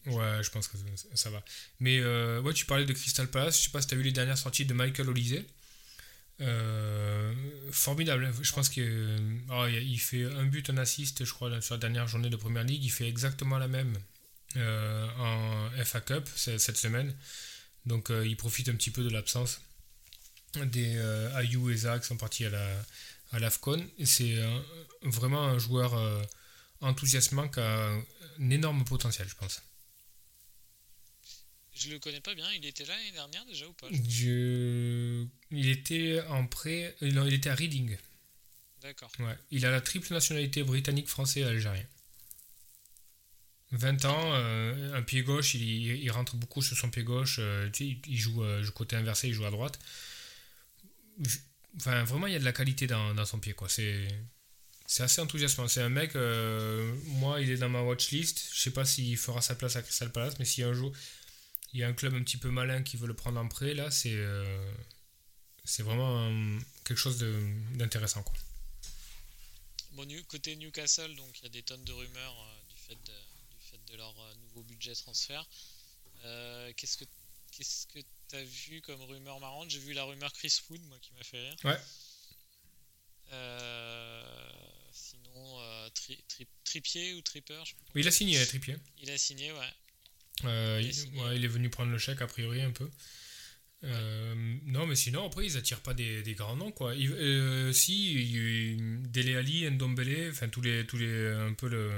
[0.05, 0.77] Ouais, je pense que
[1.15, 1.43] ça, va.
[1.79, 3.57] Mais euh, ouais, tu parlais de Crystal Palace.
[3.59, 5.43] Je sais pas si tu as vu les dernières sorties de Michael Olise.
[6.41, 7.33] Euh,
[7.71, 8.33] formidable.
[8.41, 12.35] Je pense qu'il fait un but, un assist, je crois, sur la dernière journée de
[12.35, 12.83] Première Ligue.
[12.83, 13.93] Il fait exactement la même
[14.57, 17.15] euh, en FA Cup cette semaine.
[17.85, 19.61] Donc euh, il profite un petit peu de l'absence
[20.53, 22.85] des euh, Ayou et Zach qui sont partis à la
[23.31, 23.83] à l'AFCON.
[24.05, 24.35] C'est
[25.01, 26.21] vraiment un joueur euh,
[26.81, 29.61] enthousiasmant qui a un énorme potentiel, je pense.
[31.73, 33.87] Je le connais pas bien, il était là l'année dernière déjà ou pas?
[33.91, 34.92] Je...
[35.53, 37.95] Il était en prêt, non, il était à Reading.
[38.81, 39.11] D'accord.
[39.19, 39.37] Ouais.
[39.51, 41.85] Il a la triple nationalité britannique, français et algérien.
[43.71, 47.37] 20 ans, euh, un pied gauche, il, il rentre beaucoup sur son pied gauche.
[47.39, 49.79] euh, tu sais, il, joue euh, côté inversé, il joue à droite.
[51.77, 53.69] Enfin, vraiment, il y a de la qualité dans, dans son pied, quoi.
[53.69, 54.07] C'est,
[54.87, 55.67] c'est assez enthousiasmant.
[55.67, 56.15] C'est un mec,
[57.05, 58.43] moi, il est dans ma watchlist.
[58.53, 60.91] Je sais pas s'il fera sa place à Crystal Palace, mais si un jour
[61.73, 63.73] il y a un club un petit peu malin qui veut le prendre en prêt,
[63.73, 64.15] là, c'est,
[65.65, 67.17] c'est vraiment euh, quelque chose
[67.73, 68.23] d'intéressant.
[69.91, 72.95] Bon, New- côté Newcastle, donc il y a des tonnes de rumeurs euh, du fait
[72.95, 75.45] de, du fait de leur euh, nouveau budget transfert.
[76.25, 77.05] Euh, qu'est-ce que
[77.51, 79.69] qu'est-ce que t'as vu comme rumeur marrante?
[79.69, 81.55] J'ai vu la rumeur Chris Wood, moi, qui m'a fait rire.
[81.63, 81.79] Ouais.
[84.91, 85.89] sinon,
[86.63, 88.77] Tripier ou Tripper je sais Oui, il a signé, Tripier.
[88.99, 89.73] Il a signé, ouais.
[90.81, 92.89] il, ouais, il est venu prendre le chèque, a priori, un peu.
[93.83, 94.33] Euh,
[94.65, 96.93] non, mais sinon, après, ils attirent pas des, des grands noms, quoi.
[96.93, 98.77] Euh, si,
[99.09, 101.91] Dele Ali, Ndombele, enfin, tous les, tous les, un peu le,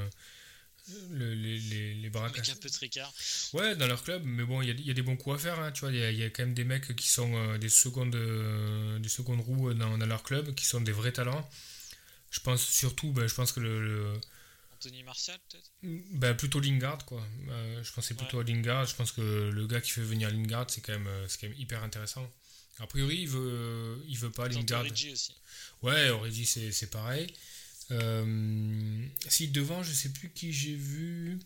[1.12, 3.13] les, les, les un peu tricard.
[3.54, 5.60] Ouais, dans leur club, mais bon, il y, y, a des bons coups à faire,
[5.60, 5.91] hein, tu vois.
[5.91, 8.17] Il y, y, a quand même des mecs qui sont euh, des, secondes,
[9.00, 11.48] des secondes roues dans, dans, leur club, qui sont des vrais talents.
[12.32, 14.13] Je pense surtout, ben, je pense que le
[14.76, 15.72] Anthony Martial, peut-être?
[16.14, 17.26] Bah, Plutôt Lingard, quoi.
[17.50, 18.86] Euh, je pensais plutôt à Lingard.
[18.86, 21.58] Je pense que le gars qui fait venir Lingard, c'est quand, même, euh, quand même
[21.58, 22.30] hyper intéressant.
[22.80, 24.82] A priori, il veut, il veut pas Lingard.
[24.82, 25.34] Origi aussi.
[25.82, 27.34] Ouais, Origi, c'est pareil.
[27.92, 31.40] Euh, si devant, je sais plus qui j'ai vu.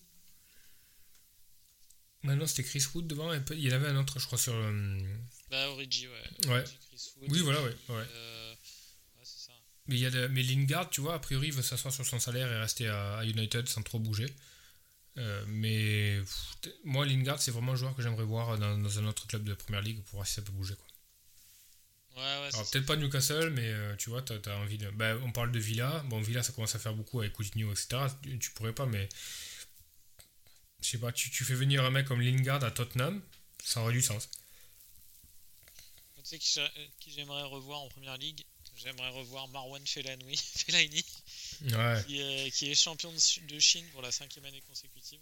[2.23, 3.31] Maintenant, c'était Chris Wood devant.
[3.33, 4.53] il y en avait un autre, je crois, sur.
[5.51, 6.49] Bah, Origi, ouais.
[6.49, 6.63] ouais.
[7.27, 7.75] oui, voilà, ouais.
[7.89, 8.05] ouais.
[9.89, 12.19] Mais, il y a mais Lingard, tu vois, a priori, il veut s'asseoir sur son
[12.19, 14.27] salaire et rester à, United sans trop bouger.
[15.17, 16.19] Euh, mais
[16.83, 19.81] moi, Lingard, c'est vraiment un joueur que j'aimerais voir dans, un autre club de première
[19.81, 20.75] ligue pour voir si ça peut bouger.
[20.75, 20.85] Quoi.
[22.17, 24.91] Ouais, ouais, Alors, peut-être pas Newcastle, mais euh, tu vois, tu as, envie de.
[24.91, 26.03] Bah, on parle de Villa.
[26.05, 27.97] Bon, Villa, ça commence à faire beaucoup avec Coutinho, etc.
[28.39, 29.09] Tu, pourrais pas, mais.
[30.81, 33.21] Je sais pas, tu, tu, fais venir un mec comme Lingard à Tottenham,
[33.63, 34.29] ça aurait du sens.
[36.23, 36.37] Tu sais
[36.99, 38.45] qui j'aimerais revoir en première ligue?
[38.81, 41.03] J'aimerais revoir Marwan Fellaini, Fellaini
[42.51, 45.19] qui, est, champion de Chine pour la cinquième année consécutive.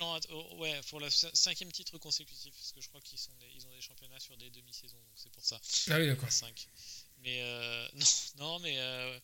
[0.00, 3.66] Non, oh, ouais, pour le cinquième titre consécutif, parce que je crois qu'ils sont ils
[3.66, 5.60] ont des championnats sur des demi-saisons, donc c'est pour ça.
[5.90, 6.28] Ah oui, d'accord.
[7.22, 8.06] Mais euh, non,
[8.38, 8.78] non, mais.
[8.78, 9.18] Euh,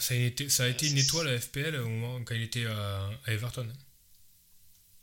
[0.00, 2.64] ça a été, ça a été une étoile à FPL au moment quand il était
[2.66, 3.70] à, Everton.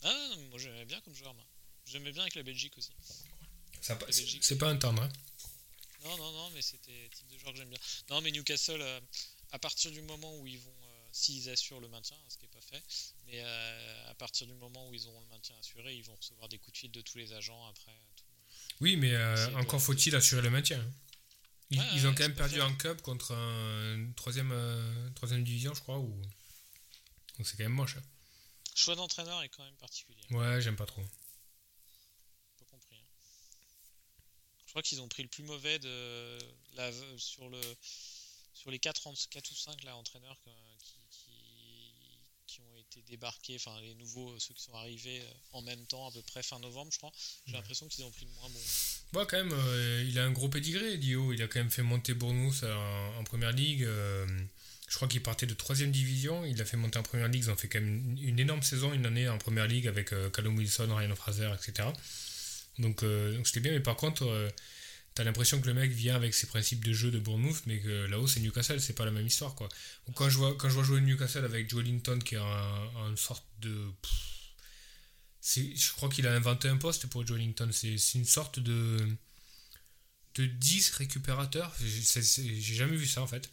[0.03, 1.45] Ah, non, moi j'aimais bien comme joueur, moi.
[1.85, 2.91] J'aimais bien avec la Belgique aussi.
[4.41, 5.09] C'est pas un tendre, hein.
[6.03, 7.79] Non, non, non, mais c'était le type de joueur que j'aime bien.
[8.09, 8.99] Non, mais Newcastle, euh,
[9.51, 12.51] à partir du moment où ils vont, euh, s'ils assurent le maintien, ce qui n'est
[12.51, 12.83] pas fait,
[13.25, 16.47] mais euh, à partir du moment où ils auront le maintien assuré, ils vont recevoir
[16.47, 17.91] des coups de fil de tous les agents après.
[18.79, 19.15] oui, mais
[19.55, 20.83] encore faut-il assurer le maintien.
[21.71, 26.19] Ils, ont quand même perdu un cup contre un troisième, troisième division, je crois, ou...
[27.37, 27.97] donc c'est quand même moche.
[27.97, 28.03] Hein.
[28.73, 30.21] choix d'entraîneur est quand même particulier.
[30.31, 31.03] Ouais, j'aime pas trop.
[34.69, 36.37] Je crois qu'ils ont pris le plus mauvais de
[36.75, 37.59] la, sur, le,
[38.53, 39.01] sur les 4,
[39.31, 40.39] 4 ou 5 là, entraîneurs
[40.79, 40.93] qui,
[42.45, 46.07] qui, ont été débarqués, enfin les nouveaux, ceux qui sont arrivés euh, en même temps,
[46.07, 47.11] à peu près fin novembre, je crois.
[47.47, 48.59] J'ai l'impression qu'ils ont pris le moins bon.
[49.13, 51.33] Bon, quand même, euh, il a un gros pédigré, Dio.
[51.33, 53.83] Il a quand même fait monter Bournemouth en, première ligue.
[53.85, 54.27] Euh,
[54.87, 56.45] je crois qu'il partait de 3 division.
[56.45, 57.45] Il a fait monter en première ligue.
[57.45, 60.55] Ils ont fait quand même une, énorme saison, une année en première ligue avec Callum
[60.55, 61.89] Wilson, Ryan Fraser, etc.
[62.77, 64.49] Donc, euh, donc c'était bien, mais par contre, euh,
[65.15, 68.05] t'as l'impression que le mec vient avec ses principes de jeu de Bournemouth, mais que
[68.05, 69.67] là-haut c'est Newcastle, c'est pas la même histoire quoi.
[70.15, 73.45] quand je vois quand je vois jouer Newcastle avec Joe Linton qui a une sorte
[73.59, 73.91] de
[75.41, 78.97] je crois qu'il a inventé un poste pour Joe Linton, c'est une sorte de
[80.35, 83.49] de 10 récupérateurs, j'ai jamais vu ça en fait.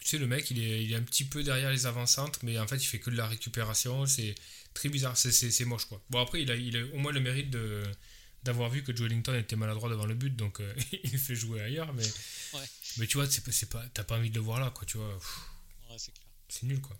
[0.00, 2.56] Tu sais, le mec, il est, il est un petit peu derrière les avant-centres, mais
[2.58, 4.06] en fait, il fait que de la récupération.
[4.06, 4.34] C'est
[4.72, 6.00] très bizarre, c'est moche quoi.
[6.10, 7.82] Bon, après, il a, il a au moins le mérite de,
[8.42, 10.74] d'avoir vu que Joe Ellington était maladroit devant le but, donc euh,
[11.04, 11.92] il fait jouer ailleurs.
[11.94, 12.06] Mais,
[12.98, 14.86] mais tu vois, c'est pas, t'as pas envie de le voir là, quoi.
[14.86, 15.14] Tu vois.
[15.90, 16.26] Ouais, c'est clair.
[16.48, 16.96] C'est nul, quoi.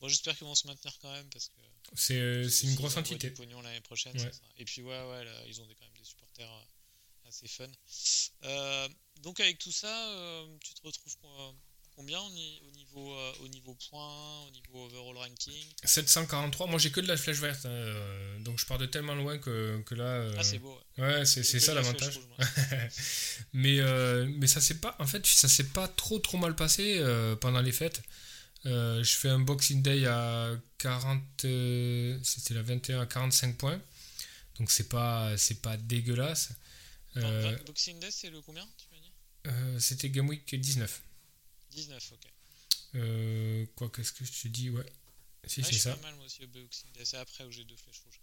[0.00, 1.60] Bon, j'espère qu'ils vont se maintenir quand même parce que.
[1.94, 3.30] C'est euh, une grosse entité.
[3.30, 4.14] pognon l'année prochaine.
[4.56, 7.68] Et puis ouais, ouais, là, ils ont quand même des supporters euh, assez fun.
[9.22, 11.16] donc avec tout ça, tu te retrouves
[11.98, 16.68] combien au niveau, euh, au niveau points, au niveau overall ranking 743.
[16.68, 17.66] Moi, j'ai que de la flèche verte.
[17.66, 20.04] Hein, euh, donc, je pars de tellement loin que, que là.
[20.04, 20.80] Euh, ah, c'est beau.
[20.96, 22.20] Ouais, c'est ça l'avantage.
[23.52, 23.80] mais,
[24.28, 24.96] mais ça s'est pas.
[25.00, 27.02] En fait, ça s'est pas trop trop mal passé
[27.40, 28.00] pendant les fêtes.
[28.64, 31.20] je fais un Boxing Day à 40.
[32.22, 33.80] C'était la 21 à 45 points.
[34.60, 35.32] Donc, c'est pas,
[35.62, 36.50] pas dégueulasse.
[37.66, 41.02] Boxing Day, c'est le combien tu C'était Game Week 19.
[41.70, 42.32] 19, ok.
[42.94, 44.86] Euh, quoi, qu'est-ce que je te dis Ouais.
[45.46, 45.96] Si, c'est ça.
[46.02, 47.04] mal, moi aussi, au Boxing Day.
[47.04, 48.20] C'est après où j'ai deux flèches rouges.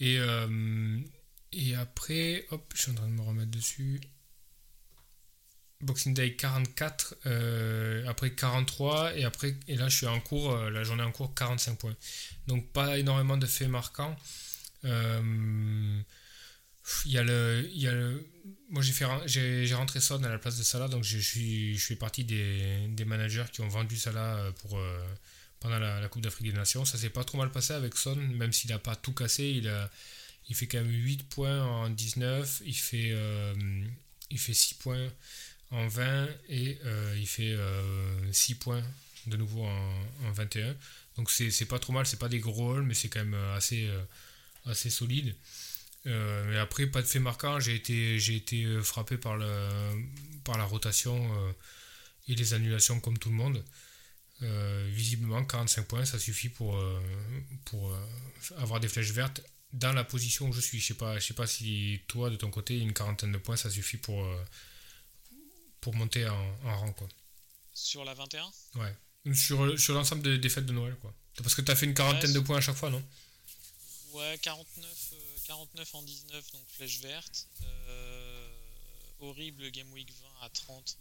[0.00, 1.00] Et, euh,
[1.52, 4.00] et après, hop, je suis en train de me remettre dessus.
[5.80, 10.82] Boxing Day 44, euh, après 43, et après, et là je suis en cours, la
[10.82, 11.96] journée en cours 45 points.
[12.46, 14.16] Donc pas énormément de faits marquants.
[14.84, 16.00] Euh,
[17.06, 17.92] il y a le, il y a
[18.74, 21.84] moi j'ai fait, j'ai, rentré Son à la place de Salah, donc je suis, je
[21.84, 25.06] fais partie des, des, managers qui ont vendu Salah euh, pour, euh,
[25.60, 26.84] pendant la, Coupe d'Afrique des Nations.
[26.84, 29.44] Ça s'est pas trop mal passé avec Son, même s'il n'a pas tout cassé.
[29.44, 29.72] Il,
[30.48, 33.14] il fait quand même 8 points en 19, il fait,
[34.30, 35.08] il fait 6 points
[35.70, 36.78] en 20 et
[37.16, 37.56] il fait
[38.32, 38.82] 6 points
[39.26, 40.74] de nouveau en, 21.
[41.16, 43.88] Donc c'est pas trop mal, c'est pas des gros halls, mais c'est quand même assez,
[44.66, 45.34] assez solide.
[46.06, 47.60] Euh, mais après, pas de fait marquant.
[47.60, 49.68] J'ai été, j'ai été euh, frappé par, le,
[50.44, 51.52] par la rotation euh,
[52.28, 53.64] et les annulations comme tout le monde.
[54.88, 56.78] visiblement, 45 points, ça suffit pour,
[57.64, 57.96] pour
[58.58, 59.40] avoir des flèches vertes
[59.72, 60.80] dans la position où je suis.
[60.80, 63.56] Je sais pas, je sais pas si toi, de ton côté, une quarantaine de points,
[63.56, 64.22] ça suffit pour,
[65.80, 66.92] pour monter en, rang.
[66.92, 67.08] Quoi.
[67.72, 69.34] Sur la 21 Ouais.
[69.34, 70.94] Sur, sur l'ensemble des, fêtes de Noël.
[71.00, 71.14] Quoi.
[71.42, 73.02] Parce que tu as fait une quarantaine de points à chaque fois, non?
[74.12, 75.14] Ouais, 49.
[75.44, 77.48] 49 en 19, donc flèche verte.
[77.62, 78.48] Euh,
[79.20, 80.98] horrible Game Week 20 à 30,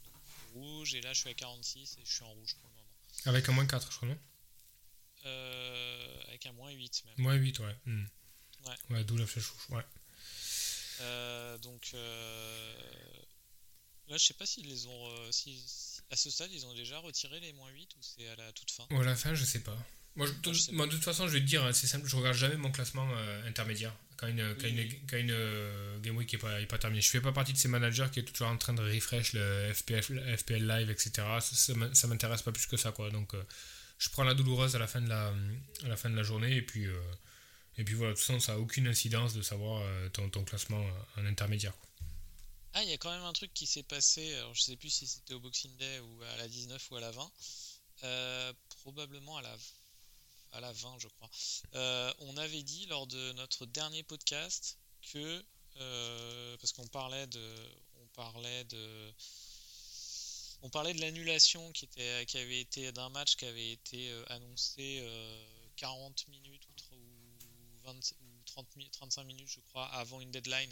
[0.53, 0.93] rouge.
[0.95, 2.87] Et là, je suis à 46 et je suis en rouge pour le moment.
[3.25, 4.17] Avec un moins 4, je crois, non?
[5.25, 7.13] Euh, Avec un moins 8 même.
[7.17, 7.75] Moins 8, ouais.
[7.85, 8.05] Hmm.
[8.65, 8.75] Ouais.
[8.89, 9.85] ouais d'où la flèche rouge, ouais.
[11.01, 11.91] Euh, donc
[14.07, 15.31] là, je sais pas s'ils les ont.
[15.31, 15.63] si,
[16.09, 18.71] à ce stade, ils ont déjà retiré les moins 8 ou c'est à la toute
[18.71, 18.85] fin?
[18.91, 19.77] Ou à la fin, je sais pas.
[20.15, 22.71] Moi, de, toute façon, je vais te dire, hein, c'est simple, je regarde jamais mon
[22.71, 23.07] classement
[23.47, 27.01] intermédiaire quand une, quand une, quand une euh, Game Week n'est pas, est pas terminée.
[27.01, 29.71] Je fais pas partie de ces managers qui est toujours en train de refresh le
[29.73, 31.11] FPL, FPL Live, etc.
[31.41, 33.09] Ça, ça m'intéresse pas plus que ça, quoi.
[33.09, 33.43] Donc, euh,
[33.97, 35.27] je prends la douloureuse à la fin de la,
[35.83, 36.99] à la, fin de la journée et puis, euh,
[37.77, 40.85] et puis voilà, de toute façon, ça n'a aucune incidence de savoir ton, ton, classement
[41.17, 41.75] en intermédiaire.
[41.77, 41.89] Quoi.
[42.73, 44.89] Ah, il y a quand même un truc qui s'est passé, alors je sais plus
[44.89, 49.41] si c'était au Boxing Day ou à la 19 ou à la 20, probablement à
[49.41, 49.55] la
[50.53, 51.29] à la 20, je crois.
[51.73, 54.77] Euh, on avait dit lors de notre dernier podcast
[55.11, 55.43] que
[55.77, 59.13] euh, parce qu'on parlait de, on parlait de,
[60.61, 64.23] on parlait de l'annulation qui était, qui avait été d'un match qui avait été euh,
[64.29, 65.03] annoncé
[65.77, 66.97] 40 minutes ou,
[67.83, 70.71] 20, ou 30, 35 minutes, je crois, avant une deadline.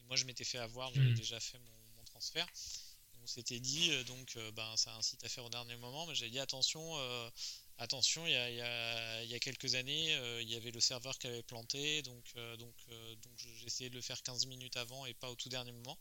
[0.00, 1.14] Et moi, je m'étais fait avoir, j'avais hmm.
[1.14, 2.48] déjà fait mon, transfert
[3.22, 6.40] on s'était dit donc ben, ça incite à faire au dernier moment mais j'avais dit
[6.40, 6.82] attention
[7.80, 11.18] attention, il y a, il y a, quelques années, euh, il y avait le serveur
[11.18, 14.76] qui avait planté, donc, euh, donc, euh, donc j'ai essayé de le faire 15 minutes
[14.76, 15.98] avant et pas au tout dernier moment.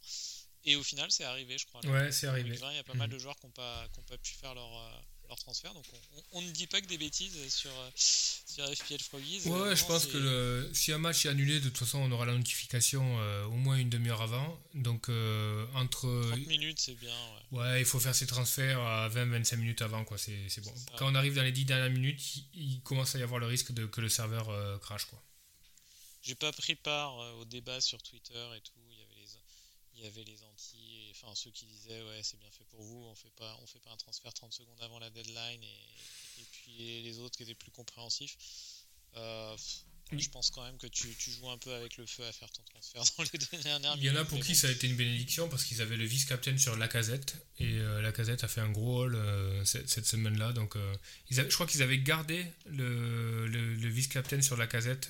[0.65, 1.83] Et au final, c'est arrivé, je crois.
[1.85, 2.49] Ouais, c'est arrivé.
[2.53, 3.15] il y a pas mal mhm.
[3.15, 5.73] de joueurs qui n'ont pas, pas, pu faire leur, leur transfert.
[5.73, 5.85] Donc
[6.33, 9.47] on, ne dit pas que des bêtises sur, sur FPL Froggies.
[9.47, 12.25] Ouais, je pense que le, si un match est annulé, de toute façon, on aura
[12.25, 14.59] la notification euh, au moins une demi-heure avant.
[14.73, 16.07] Donc euh, entre.
[16.31, 17.15] 30 minutes, c'est bien.
[17.51, 17.79] Ouais.
[17.79, 20.03] il faut faire ses transferts à 20-25 minutes avant.
[20.03, 20.17] quoi.
[20.17, 20.73] C'est bon.
[20.97, 22.21] Quand on arrive dans les 10 dernières minutes,
[22.53, 25.05] il, commence à y avoir le risque de, que le serveur euh, crash.
[25.05, 25.21] quoi.
[26.21, 28.73] J'ai pas pris part au débat sur Twitter et tout.
[28.91, 29.27] Il y avait les,
[29.99, 33.05] il y avait les anti enfin ceux qui disaient ouais c'est bien fait pour vous,
[33.05, 36.45] on fait pas on fait pas un transfert 30 secondes avant la deadline et, et
[36.51, 38.37] puis les autres qui étaient plus compréhensifs.
[39.17, 39.57] Euh,
[40.11, 42.49] je pense quand même que tu, tu, joues un peu avec le feu à faire
[42.51, 44.87] ton transfert dans les deux dernières Il y en a pour qui ça a été
[44.87, 48.47] une bénédiction parce qu'ils avaient le vice-captain sur la casette et euh, la casette a
[48.47, 50.53] fait un gros haul euh, cette, semaine-là.
[50.53, 50.75] Donc
[51.29, 55.09] ils je crois qu'ils avaient gardé le, le, le vice-captain sur la casette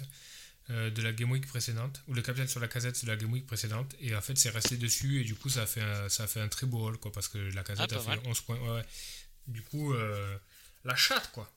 [0.71, 3.32] euh, de la Game Week précédente, ou le capitaine sur la casette de la Game
[3.32, 6.10] Week précédente, et en fait c'est resté dessus, et du coup ça a fait un,
[6.10, 8.27] ça a fait un très beau haul, quoi, parce que la casette ah, a fait
[8.27, 8.60] 11 points.
[8.60, 8.84] Ouais,
[9.47, 10.38] Du coup, euh,
[10.86, 11.51] la chatte, quoi.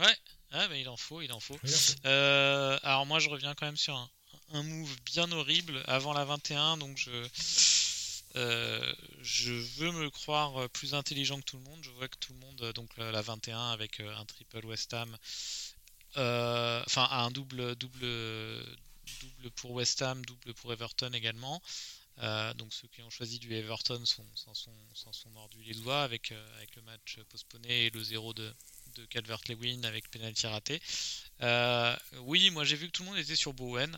[0.00, 0.16] Ouais,
[0.50, 1.56] ah, mais il en faut, il en faut.
[2.04, 4.10] Euh, alors moi je reviens quand même sur un,
[4.54, 7.28] un, move bien horrible avant la 21, donc je...
[9.22, 11.78] je veux me croire plus intelligent que tout le monde.
[11.82, 15.16] Je vois que tout le monde, donc la 21 avec un triple West Ham,
[16.16, 18.00] euh, enfin un double, double,
[19.20, 21.62] double pour West Ham, double pour Everton également.
[22.20, 26.02] Euh, donc ceux qui ont choisi du Everton s'en sont, sont, sont, mordus les doigts
[26.02, 28.52] avec, euh, avec le match postponé et le 0 de,
[28.96, 30.80] de Calvert-Lewin avec penalty raté.
[32.22, 33.96] oui, moi j'ai vu que tout le monde était sur Bowen.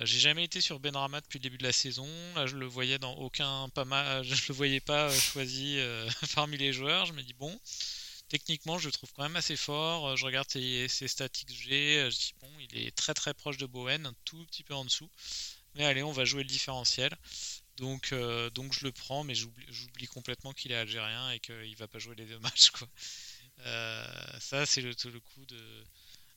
[0.00, 2.08] j'ai jamais été sur Benrama depuis le début de la saison.
[2.34, 5.78] Là, je le voyais dans aucun pas mal, je le voyais pas choisi
[6.34, 7.04] parmi les joueurs.
[7.04, 7.60] Je me dis bon,
[8.30, 10.08] techniquement, je le trouve quand même assez fort.
[10.08, 13.58] Euh, je regarde ses, statistiques G, euh, je dis bon, il est très très proche
[13.58, 15.10] de Bowen, un tout petit peu en dessous.
[15.74, 17.14] Mais allez, on va jouer le différentiel.
[17.76, 21.88] Donc, euh, donc je le prends, mais j'oublie complètement qu'il est algérien et qu'il va
[21.88, 22.70] pas jouer les deux matchs.
[22.70, 22.88] Quoi.
[24.40, 25.84] ça, c'est le, le, coup de.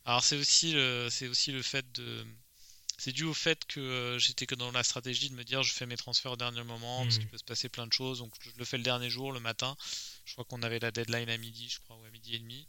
[0.06, 0.76] Alors, c'est aussi,
[1.10, 2.26] c'est aussi le fait de
[2.98, 5.88] c'est dû au fait que j'étais que dans la stratégie de me dire je fais
[5.88, 7.20] mes transferts au dernier moment parce hmm.
[7.20, 8.20] qu'il peut se passer plein de choses.
[8.20, 9.76] Donc je le fais le dernier jour, le matin.
[10.26, 12.68] Je crois qu'on avait la deadline à midi, je crois, ou à midi et demi.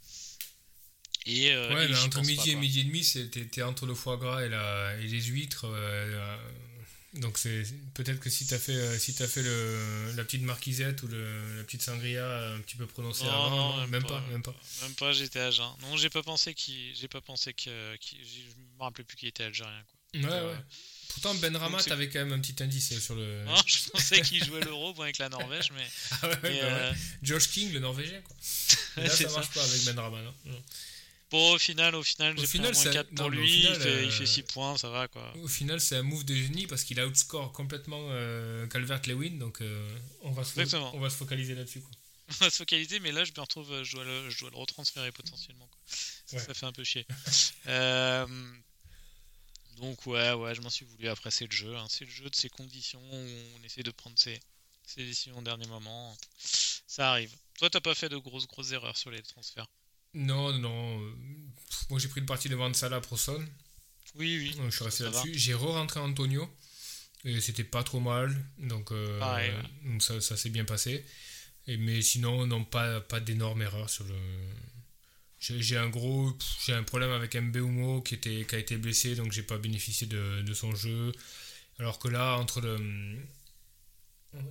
[1.27, 4.49] Et, euh, ouais, entre midi et midi et demi, c'était entre le foie gras et,
[4.49, 5.65] la, et les huîtres.
[5.67, 6.37] Euh,
[7.15, 7.63] Donc c'est
[7.95, 11.57] peut-être que si t'as fait euh, si as fait le, la petite marquisette ou le,
[11.57, 14.55] la petite sangria un petit peu prononcée Non, avant, non, même, pas, même pas.
[14.83, 15.71] Même pas, j'étais à jeun.
[15.83, 16.95] Non, j'ai pas pensé qu'il.
[16.95, 17.71] J'ai pas pensé que.
[18.03, 18.41] je
[18.77, 19.99] me rappelais plus qu'il était algérien, quoi.
[20.23, 20.59] Ouais, Euh, ouais.
[21.09, 23.45] Pourtant Ben Rama t'avais quand même un petit indice sur le.
[23.47, 25.87] Non, je pensais qu'il jouait l'euro bon, avec la Norvège, mais.
[26.23, 26.73] Ah ouais, mais, bah ouais.
[26.73, 28.37] euh, Josh King, le Norvégien quoi.
[28.97, 29.33] Et là ça ça.
[29.35, 30.35] marche pas avec Ben Rama, non.
[30.47, 30.63] Non.
[31.31, 33.49] Bon, au final, au final, Au j'ai pris moins c'est- 4 pour non, lui.
[33.61, 35.33] final, il, fait, il euh, fait 6 points, ça va, quoi.
[35.43, 39.99] Au final, c'est un move de génie parce qu'il outscore complètement euh, Calvert-Lewin, donc euh,
[40.23, 40.61] on, va se
[40.95, 41.81] on va se focaliser là-dessus.
[41.81, 41.91] quoi.
[42.41, 43.73] On va se focaliser, mais là, je me retrouve.
[43.73, 45.81] euh, Je dois le, je dois le retransférer potentiellement, quoi.
[46.27, 46.43] Ça, Ouais.
[46.45, 47.07] ça fait un peu chier.
[49.77, 51.09] Euh, Donc, ouais, ouais, je m'en suis voulu.
[51.09, 51.75] Après, c'est le jeu.
[51.77, 51.87] hein.
[51.89, 53.27] C'est le jeu de ces conditions où
[53.59, 54.39] on essaie de prendre ses,
[54.87, 56.17] ses décisions au dernier moment.
[56.39, 57.31] Ça arrive.
[57.59, 59.67] Toi, t'as pas fait de grosses, grosses erreurs sur les transferts?
[60.15, 61.13] Non, non, euh,
[61.69, 63.45] pff, Moi j'ai pris le parti de vendre Salah pour Son.
[64.15, 64.55] Oui, oui.
[64.57, 65.35] Donc, je suis resté là-dessus.
[65.37, 66.49] J'ai re-rentré Antonio.
[67.25, 68.35] Et c'était pas trop mal.
[68.59, 69.91] Donc, euh, Pareil, ouais.
[69.91, 71.05] donc ça, ça s'est bien passé.
[71.67, 74.15] Et, mais sinon, non, pas, pas d'énormes erreurs sur le.
[75.51, 76.37] J'ai un gros.
[76.65, 80.07] J'ai un problème avec Mbeumo qui, était, qui a été blessé, donc j'ai pas bénéficié
[80.07, 81.13] de, de son jeu.
[81.79, 82.79] Alors que là, entre le.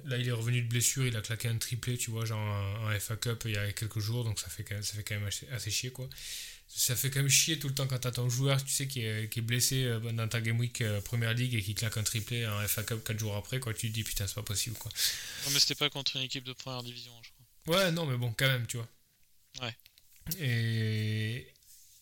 [0.06, 2.88] Là, il est revenu de blessure, il a claqué un triplé, tu vois, genre en,
[2.88, 5.04] en FA Cup il y a quelques jours, donc ça fait quand même, ça fait
[5.04, 6.08] quand même assez, assez chier, quoi.
[6.68, 9.02] Ça fait quand même chier tout le temps quand t'as ton joueur, tu sais, qui
[9.02, 11.98] est, qui est blessé euh, dans ta Game Week euh, Première Ligue et qui claque
[11.98, 13.74] un triplé en FA Cup 4 jours après, quoi.
[13.74, 14.92] Tu te dis, putain, c'est pas possible, quoi.
[15.46, 17.78] Non, mais c'était pas contre une équipe de première division, je crois.
[17.78, 18.88] Ouais, non, mais bon, quand même, tu vois.
[19.62, 19.76] Ouais.
[20.40, 21.48] Et.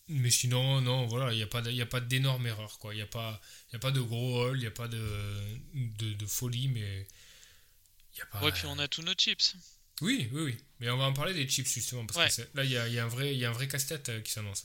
[0.08, 2.78] Mais sinon, non, voilà, il n'y a pas, de- il y a pas d'énormes erreurs,
[2.78, 2.92] quoi.
[2.92, 3.40] Il n'y a, pas-
[3.72, 7.06] y a pas de gros hall, il n'y a pas de, de, de folie, mais.
[8.14, 8.42] Il y a pas.
[8.42, 9.54] Ouais, puis on a tous nos chips.
[10.02, 10.56] Oui, oui, oui.
[10.80, 12.44] Mais on va en parler des chips, justement, parce Ouais.
[12.44, 14.08] que là, il y a, y a un vrai, il y a un vrai casse-tête
[14.08, 14.64] euh, qui s'annonce.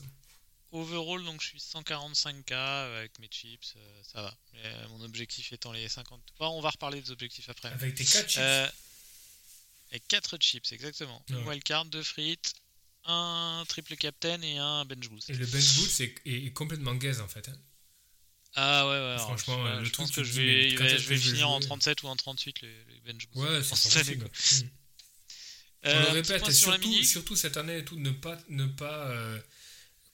[0.72, 4.36] Overall, donc je suis 145k avec mes chips, euh, ça va.
[4.56, 6.20] Euh, mon objectif étant les 50.
[6.38, 7.68] Bon, on va reparler des objectifs après.
[7.70, 8.38] Avec tes 4 chips.
[8.38, 8.68] Euh,
[9.92, 11.24] et 4 chips, exactement.
[11.30, 11.44] Une Ouais.
[11.54, 12.52] wildcard, 2 frites,
[13.08, 15.30] un triple captain et un bench boost.
[15.30, 17.48] Et le bench boost est, est- est complètement gaze, en fait.
[17.48, 17.56] hein.
[18.54, 18.96] Ah ouais, ouais.
[18.96, 21.66] alors, Franchement, je, le je pense truc, que je vais, je vais, finir en jouer
[21.68, 23.48] 37 ou en 38 les, les bench boost.
[23.48, 24.24] Ouais, c'est possible.
[24.24, 24.30] quoi.
[24.30, 24.70] Mm.
[25.86, 29.08] Euh, On le petit répète, surtout, surtout cette année, et tout, ne pas, ne pas
[29.10, 29.38] euh,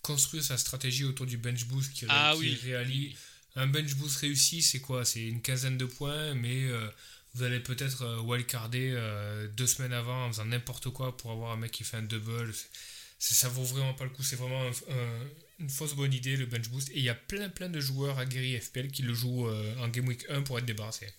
[0.02, 2.54] construire sa stratégie autour du bench boost qui, Ah qui oui.
[2.62, 3.16] réalise.
[3.56, 5.04] Un bench boost réussi, c'est quoi?
[5.04, 6.86] C'est une quinzaine de points, mais euh,
[7.34, 11.52] vous allez peut-être euh, wildcarder euh, deux semaines avant en faisant n'importe quoi pour avoir
[11.52, 12.52] un mec qui fait un double.
[13.18, 14.22] C'est- ça vaut vraiment pas le coup.
[14.22, 15.28] C'est vraiment un- un-
[15.60, 16.90] une fausse bonne idée, le bench boost.
[16.90, 19.88] Et il y a plein, plein de joueurs aguerris FPL qui le jouent euh, en
[19.88, 21.12] Game Week 1 pour être débarrassés.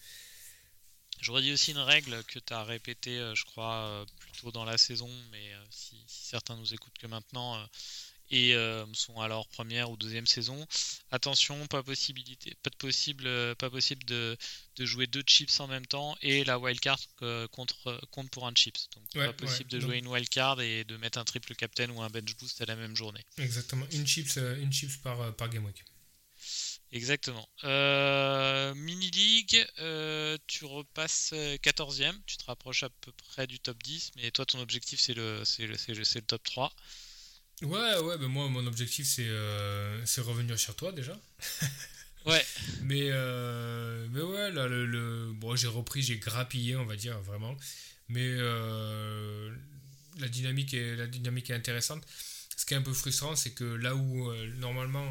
[1.21, 4.65] J'aurais dit aussi une règle que tu as répétée, je crois, euh, plus tôt dans
[4.65, 7.57] la saison, mais si, si certains nous écoutent que maintenant
[8.31, 10.65] et euh, sont à leur première ou deuxième saison,
[11.11, 14.37] attention, pas possibilité, pas de possible, euh, pas possible de,
[14.77, 18.53] de jouer deux chips en même temps et la wildcard euh, contre, compte pour un
[18.53, 18.89] chips.
[18.95, 21.89] Donc Ouais, pas possible ouais, de jouer une wildcard et de mettre un triple captain
[21.89, 23.21] ou un bench boost à la même journée.
[23.37, 23.85] Exactement.
[23.91, 25.83] Une chips, euh, une chips par, euh, par Game Week.
[26.91, 27.47] Exactement.
[27.63, 33.81] Euh, Mini League, euh, tu repasses 14e, tu te rapproches à peu près du top
[33.83, 36.73] 10, mais toi ton objectif c'est le, le top 3.
[37.61, 41.17] Ouais, ouais, ben moi, mon objectif, c'est euh, revenir sur toi déjà.
[42.25, 42.43] Ouais.
[42.81, 47.19] Mais, euh, mais ouais, là, le, le- bon, j'ai repris, j'ai grappillé, on va dire,
[47.21, 47.55] vraiment.
[48.09, 49.51] Mais euh,
[50.19, 52.03] la, dynamique est, la dynamique est intéressante.
[52.57, 55.07] Ce qui est un peu frustrant, c'est que là où euh, normalement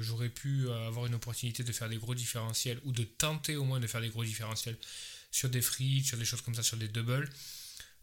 [0.00, 3.80] j'aurais pu avoir une opportunité de faire des gros différentiels, ou de tenter au moins
[3.80, 4.76] de faire des gros différentiels
[5.32, 7.28] sur des free, sur des choses comme ça, sur des doubles,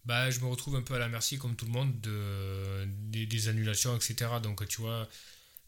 [0.05, 3.25] bah, je me retrouve un peu à la merci, comme tout le monde, de, des,
[3.25, 4.39] des annulations, etc.
[4.41, 5.07] Donc, tu vois,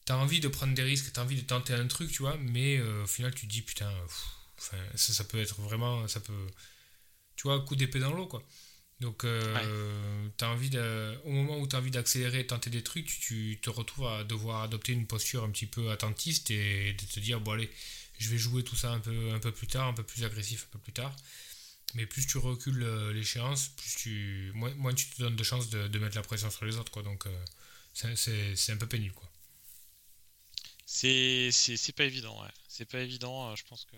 [0.05, 2.77] t'as envie de prendre des risques, t'as envie de tenter un truc, tu vois, mais
[2.77, 4.25] euh, au final, tu te dis, putain, pff,
[4.59, 6.47] enfin, ça, ça peut être vraiment, ça peut,
[7.35, 8.43] tu vois, coup d'épée dans l'eau, quoi.
[9.01, 13.07] Donc, euh, t'as envie de, au moment où tu as envie d'accélérer, tenter des trucs,
[13.07, 17.05] tu, tu te retrouves à devoir adopter une posture un petit peu attentiste et de
[17.05, 17.69] te dire, bon, allez,
[18.17, 20.67] je vais jouer tout ça un peu, un peu plus tard, un peu plus agressif
[20.69, 21.13] un peu plus tard.
[21.93, 25.69] Mais plus tu recules euh, l'échéance, plus tu, moins, moins tu te donnes de chances
[25.69, 27.03] de, de mettre la pression sur les autres, quoi.
[27.03, 27.45] Donc, euh,
[27.93, 29.29] c'est- un peu pénible, quoi.
[30.85, 31.51] C'est,
[31.95, 32.49] pas évident, ouais.
[32.67, 33.97] C'est pas évident, euh, je pense que.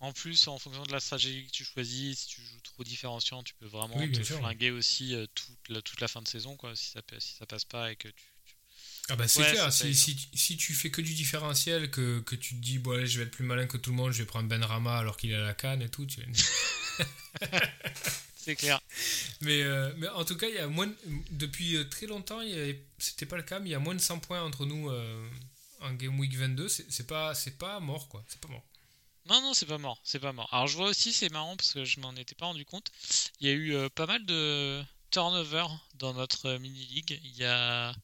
[0.00, 3.42] En plus, en fonction de la stratégie que tu choisis, si tu joues trop différenciant,
[3.44, 4.40] tu peux vraiment Oui, te sûr.
[4.40, 7.64] flinguer aussi toute, la, toute la fin de saison, quoi, si ça, si ça passe
[7.66, 8.29] pas et que tu.
[9.10, 12.36] Ah bah c'est Ouais, clair, si, si, si tu fais que du différentiel, que, que
[12.36, 14.18] tu te dis, bon allez, je vais être plus malin que tout le monde, je
[14.18, 16.20] vais prendre Ben Rama alors qu'il est à la canne et tout, tu...
[18.36, 18.80] C'est clair.
[19.42, 20.96] mais, euh, mais en tout cas, il y a moins de-
[21.32, 22.40] depuis euh, très longtemps,
[22.98, 25.28] c'était pas le cas, mais il y a moins de 100 points entre nous euh,
[25.80, 28.64] en Game Week 22, c'est pas, c'est pas mort quoi, c'est pas mort.
[29.28, 30.48] Non, non, c'est pas mort, c'est pas mort.
[30.52, 32.90] Alors je vois aussi, c'est marrant parce que je m'en étais pas rendu compte.
[33.40, 37.20] Il y a eu pas mal de turnover dans notre mini league.
[37.22, 37.94] Il y a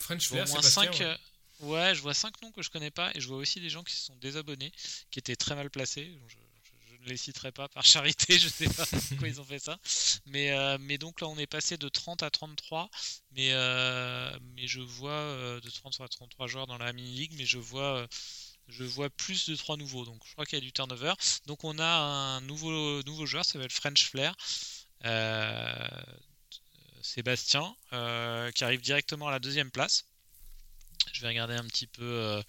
[0.00, 1.16] French Flair, Sébastien, 5 ouais.
[1.60, 1.94] ouais.
[1.94, 3.94] je vois 5 noms que je connais pas et je vois aussi des gens qui
[3.94, 4.72] se sont désabonnés,
[5.10, 6.12] qui étaient très mal placés.
[6.28, 6.36] Je, je-
[6.96, 9.78] je ne les citerai pas par charité, je sais pas pourquoi ils ont fait ça.
[10.26, 12.90] Mais, euh, mais donc là, on est passé de 30 à 33.
[13.32, 17.32] Mais, euh, mais je vois euh, de 30 à 33 joueurs dans la mini league,
[17.38, 17.98] mais je vois.
[18.00, 18.06] euh,
[18.68, 21.14] je vois plus de 3 nouveaux, donc je crois qu'il y a du turnover.
[21.46, 24.34] Donc on a un nouveau, nouveau joueur, ça s'appelle French Flair.
[25.06, 25.88] Euh,
[27.02, 30.04] Sébastien, euh, qui arrive directement à la deuxième place.
[31.12, 32.42] Je vais regarder un petit peu, euh,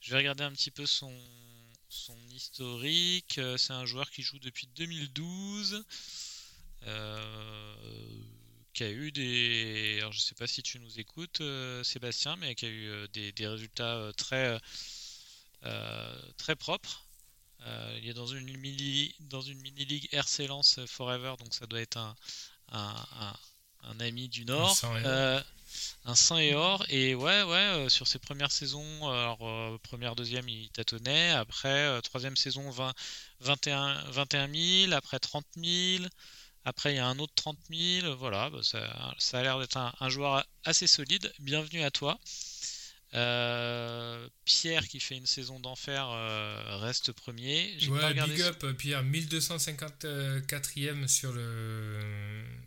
[0.00, 1.12] je vais regarder un petit peu son,
[2.30, 3.38] historique.
[3.38, 5.84] Euh, C'est un joueur qui joue depuis 2012,
[6.84, 7.76] euh,
[8.72, 11.42] qui a eu des, alors je sais pas si tu nous écoutes,
[11.84, 14.58] Sébastien, mais qui a eu des, résultats très,
[16.38, 17.06] très propres.
[17.98, 20.48] Il est dans une mini, dans une mini league RC
[20.86, 22.16] Forever, donc ça doit être un-
[23.84, 24.70] un ami du Nord.
[24.70, 25.06] Un sang et or.
[25.06, 26.84] Euh, saint et or.
[26.88, 31.30] Et ouais, ouais, euh, sur ses premières saisons, alors euh, première, deuxième, il tâtonnait.
[31.30, 32.92] Après, troisième saison, 20,
[33.40, 34.52] 21, 21
[34.86, 34.92] 000.
[34.92, 36.04] Après, 30 000.
[36.64, 38.14] Après, il y a un autre 30 000.
[38.16, 41.32] Voilà, bah, ça, ça a l'air d'être un, un joueur assez solide.
[41.40, 42.18] Bienvenue à toi.
[43.14, 47.76] Euh, Pierre, qui fait une saison d'enfer, euh, reste premier.
[47.80, 52.00] Pas Ouais, regardé big up, Pierre, 1254e sur le.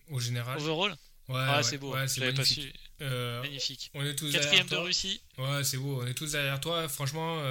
[0.09, 0.59] au général.
[0.59, 0.91] overall.
[1.27, 1.93] Ouais, Ah, ouais, c'est beau.
[1.93, 2.71] ouais, pas su.
[3.01, 3.89] Euh, Magnifique.
[3.95, 4.87] on est tous Quatrième derrière de.
[4.87, 5.19] Russie.
[5.39, 6.87] Ouais, c'est beau, on est tous derrière toi.
[6.87, 7.41] Franchement,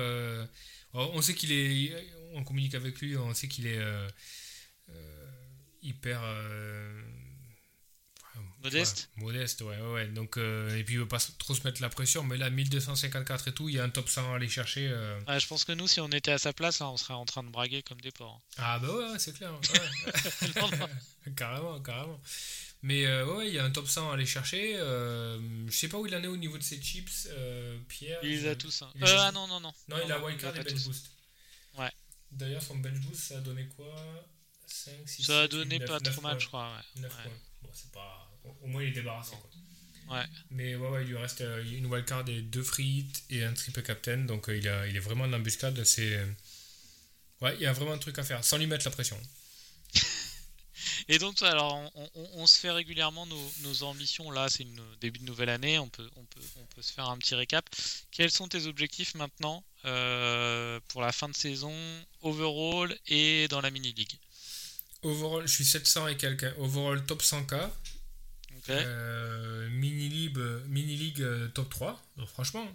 [0.93, 1.93] on sait qu'il est.
[2.35, 3.81] On communique avec lui, on sait qu'il est
[5.83, 6.21] hyper.
[8.65, 10.07] Euh, Modeste ouais, Modeste, ouais, ouais.
[10.09, 13.49] Donc, euh, et puis il veut pas trop se mettre la pression, mais là, 1254
[13.49, 14.89] et tout, il y a un top 100 à aller chercher.
[14.89, 15.21] euh.
[15.29, 17.25] Ouais, je pense que nous, si on était à sa place, là, on serait en
[17.25, 18.41] train de braguer comme des porcs.
[18.59, 19.53] Ah, bah ouais, ouais, c'est clair.
[19.53, 20.53] ouais.
[20.61, 20.89] Non, non.
[21.37, 22.21] carrément, carrément.
[22.83, 24.75] Mais euh, ouais, il y a un top 100 à aller chercher.
[24.77, 25.39] Euh,
[25.69, 28.19] je sais pas où il en est au niveau de ses chips, euh, Pierre.
[28.23, 28.83] Il les a tous.
[28.83, 28.91] hein.
[28.97, 29.35] il Euh, ah tous.
[29.35, 29.73] non, non, non.
[29.89, 31.11] Non, il a wildcard et bench boost.
[31.79, 31.91] Ouais.
[32.31, 33.95] D'ailleurs, son bench boost, ça a donné quoi?
[34.67, 36.71] 5, 6, Ça a donné pas trop mal, je crois.
[36.97, 37.03] Ouais.
[37.03, 37.23] 9 Ouais.
[37.23, 37.33] points.
[37.63, 38.24] Bon, c'est pas.
[38.63, 39.03] Au moins, il est.
[39.03, 40.17] Quoi.
[40.19, 40.25] Ouais.
[40.51, 43.53] Mais ouais, ouais, il lui reste euh, une wildcard et deux free hits et un
[43.55, 44.19] triple captain.
[44.19, 45.83] Donc, euh, il, a, il est vraiment en embuscade.
[45.85, 46.17] C'est.
[46.17, 46.27] euh,
[47.41, 49.21] Ouais, il y a vraiment un truc à faire, sans lui mettre la pression.
[51.09, 54.31] Et donc, alors, on, on- on se fait régulièrement nos, nos ambitions.
[54.31, 55.79] Là, c'est une début de nouvelle année.
[55.79, 57.69] On peut, on, peut, on peut se faire un petit récap.
[58.11, 61.75] Quels sont tes objectifs maintenant euh, pour la fin de saison,
[62.23, 64.19] overall et dans la mini-league?
[65.03, 66.53] Overall, je suis 700 et quelqu'un.
[66.59, 67.71] Overall, top 100K.
[68.73, 72.03] Euh, mini league, mini league top 3.
[72.17, 72.67] Donc, franchement,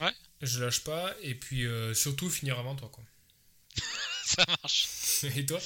[0.00, 0.12] Ouais.
[0.40, 1.14] je lâche pas.
[1.22, 2.90] Et puis, euh, surtout, finir avant toi.
[2.92, 3.04] Quoi.
[4.24, 4.86] Ça marche.
[5.36, 5.60] et toi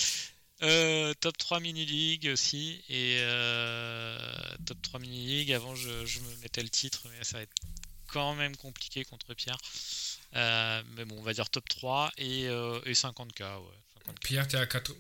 [0.62, 2.82] Euh, top 3 mini-league aussi.
[2.88, 4.18] Et euh,
[4.66, 5.52] top 3 mini-league.
[5.52, 7.54] Avant, je, je me mettais le titre, mais ça va être
[8.09, 9.59] quand même compliqué contre Pierre.
[10.32, 13.42] Mais bon, on va dire top 3 et, euh, et 50k.
[13.59, 14.20] Ouais, 50K.
[14.22, 14.92] Pierre, t'es à, 4...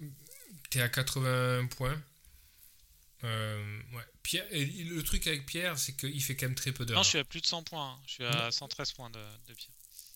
[0.70, 2.00] t'es à 80 points.
[3.24, 4.04] Euh, ouais.
[4.22, 4.46] Pierre...
[4.50, 6.96] et le truc avec Pierre, c'est qu'il fait quand même très peu d'heures.
[6.98, 7.92] Non, je suis à plus de 100 points.
[7.92, 8.00] hein.
[8.06, 8.50] Je suis à Non.
[8.50, 9.70] 113 points de, de Pierre.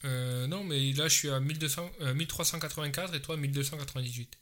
[0.04, 4.36] Euh, non, mais là, je suis à 1200, euh, 1384 et toi, 1298.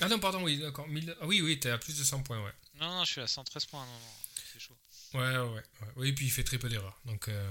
[0.00, 0.88] Ah non, pardon, oui, d'accord.
[0.88, 2.52] 1000 Ah oui, oui, t'es à plus de 100 points, ouais.
[2.80, 3.84] Non, non, je suis à 113 points.
[3.84, 4.12] Non, non,
[4.52, 4.76] c'est chaud.
[5.14, 5.48] Ouais, ouais, ouais.
[5.54, 5.88] ouais.
[5.96, 6.98] Oui, et puis il fait très peu d'erreurs.
[7.04, 7.50] Donc, euh,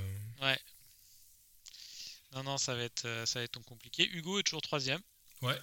[2.33, 4.09] Non, non, ça va être, ça va être compliqué.
[4.11, 5.01] Hugo est toujours troisième.
[5.41, 5.59] ouais.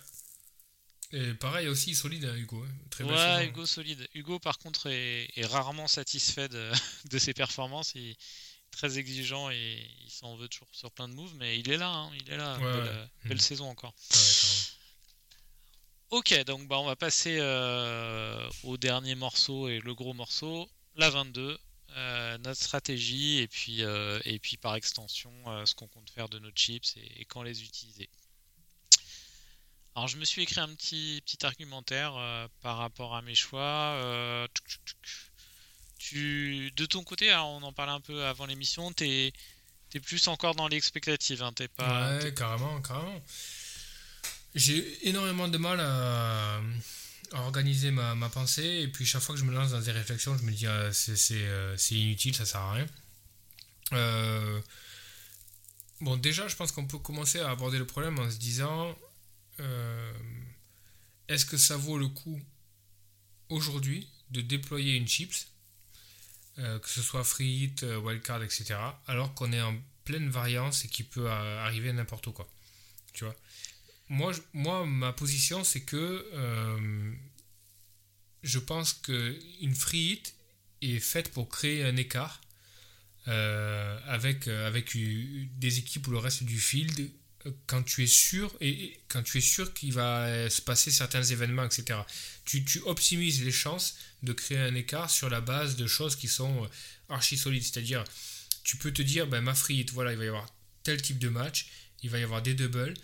[1.13, 2.65] Et pareil aussi, solide, hein, Hugo.
[2.65, 2.73] hein.
[2.91, 3.41] Très Ouais, saison.
[3.41, 4.09] Hugo solide.
[4.15, 6.71] Hugo, par contre, est, est rarement satisfait de,
[7.11, 7.93] de ses performances.
[7.97, 8.17] Il est
[8.71, 11.89] très exigeant et il s'en veut toujours sur plein de moves, mais il est là,
[11.91, 12.57] hein, il est là.
[12.59, 13.09] Ouais, belle ouais.
[13.25, 13.41] belle Mhm.
[13.41, 13.95] saison encore.
[16.11, 21.09] Ok, donc bah, on va passer euh, au dernier morceau et le gros morceau, la
[21.09, 21.57] 22,
[21.97, 25.33] euh, notre stratégie et puis, euh, et puis par extension
[25.67, 28.09] ce qu'on compte faire de nos chips et, et quand les utiliser.
[29.97, 33.61] Alors je me suis écrit un petit, petit argumentaire euh, par rapport à mes choix.
[33.61, 35.17] euh, tuc, tuc, tuc.
[35.99, 39.33] tu, de ton côté, alors on en parlait un peu avant l'émission, t'es
[39.93, 42.19] es plus encore dans l'expectative, hein, t'es pas...
[42.19, 43.21] ouais, carrément, carrément.
[44.55, 46.61] J'ai énormément de mal à,
[47.33, 49.91] à organiser ma, ma pensée, et puis chaque fois que je me lance dans des
[49.91, 52.87] réflexions, je me dis ah, euh, c'est inutile, ça sert à rien.
[53.93, 54.61] Euh,
[56.01, 58.97] bon, déjà, je pense qu'on peut commencer à aborder le problème en se disant
[59.61, 60.13] euh,
[61.29, 62.41] est-ce que ça vaut le coup
[63.49, 65.49] aujourd'hui de déployer une chips,
[66.59, 70.85] euh, que ce soit free hit, euh, wildcard, etc., alors qu'on est en pleine variance
[70.85, 72.49] et qui peut arriver n'importe quoi.
[73.13, 73.37] Tu vois?
[74.09, 76.27] Moi, ma position, c'est que
[78.43, 80.35] je pense qu'une free hit
[80.83, 82.41] est faite pour créer un écart
[83.27, 87.09] avec, avec des équipes ou le reste du field
[87.67, 91.65] quand tu es sûr et quand tu es sûr qu'il va se passer certains événements,
[91.65, 92.01] etc.
[92.45, 96.29] Tu, tu, optimises les chances de créer un écart sur la base de choses qui
[96.29, 96.69] sont
[97.09, 97.63] archi solides.
[97.63, 98.05] C'est-à-dire,
[98.65, 100.47] tu peux te dire, ben, ma free hit, voilà, il va y avoir
[100.83, 101.69] tel type de match,
[102.03, 102.95] il va y avoir des doubles,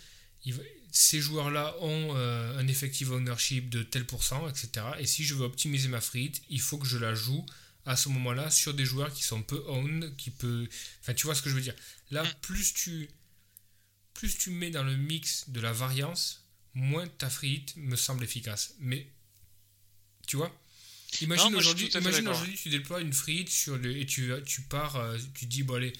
[0.91, 4.85] ces joueurs-là ont euh, un effective ownership de tel pourcent, etc.
[4.99, 7.45] Et si je veux optimiser ma free il faut que je la joue
[7.85, 10.67] à ce moment-là sur des joueurs qui sont peu owned, qui peut...
[11.01, 11.75] Enfin, tu vois ce que je veux dire.
[12.11, 12.27] Là, mm.
[12.41, 13.09] plus tu,
[14.17, 16.43] plus tu mets dans le mix de la variance,
[16.73, 18.73] moins ta free me semble efficace.
[18.79, 19.07] Mais,
[20.27, 20.51] tu vois
[21.21, 25.63] Imagine aujourd'hui, tu déploies une free sur le, et tu, tu pars, euh, tu dis,
[25.63, 25.93] bon allez,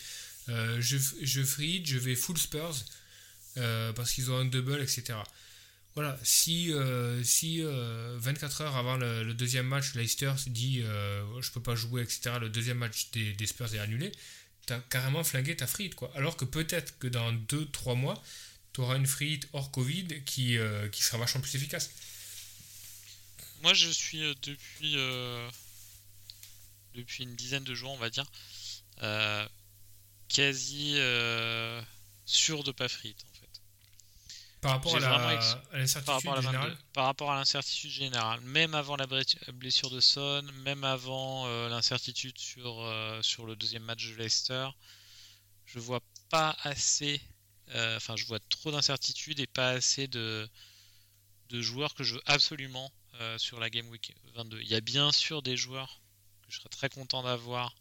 [0.50, 2.76] euh, je, je free je vais full Spurs
[3.58, 5.20] euh, parce qu'ils ont un double, etc.
[5.96, 11.52] Voilà, si, euh, si 24 euh, heures avant le, deuxième match, Leicester se dit je
[11.52, 14.12] peux pas jouer, etc., le deuxième match des, Spurs est annulé,
[14.68, 15.96] tu as carrément flingué ta frite.
[15.96, 16.12] Quoi.
[16.16, 18.22] Alors que peut-être que dans 2-3 mois,
[18.74, 20.58] tu auras une frite hors Covid qui,
[20.92, 21.90] qui sera vachement plus efficace.
[23.64, 24.96] Moi, je suis depuis,
[26.94, 28.26] depuis une dizaine de jours, on va dire,
[30.30, 30.98] quasi
[32.26, 33.26] sûr de pas frite.
[34.68, 38.42] Par rapport à l'incertitude générale Par rapport à l'incertitude générale.
[38.42, 39.08] Même avant la
[39.54, 44.68] blessure de Son, même avant euh, l'incertitude sur, euh, sur le deuxième match de Leicester,
[45.66, 47.22] je vois pas assez.
[47.70, 50.50] Euh, enfin, je vois trop d'incertitudes et pas assez de,
[51.50, 52.92] de joueurs que je veux absolument
[53.38, 54.62] sur la Game Week 22.
[54.62, 56.02] Il y a bien sûr des joueurs
[56.44, 57.74] que je serais très content d'avoir.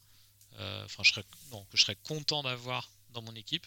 [0.55, 3.67] Enfin, je serais, non, que je serais content d'avoir dans mon équipe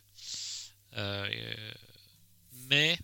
[2.70, 2.97] mais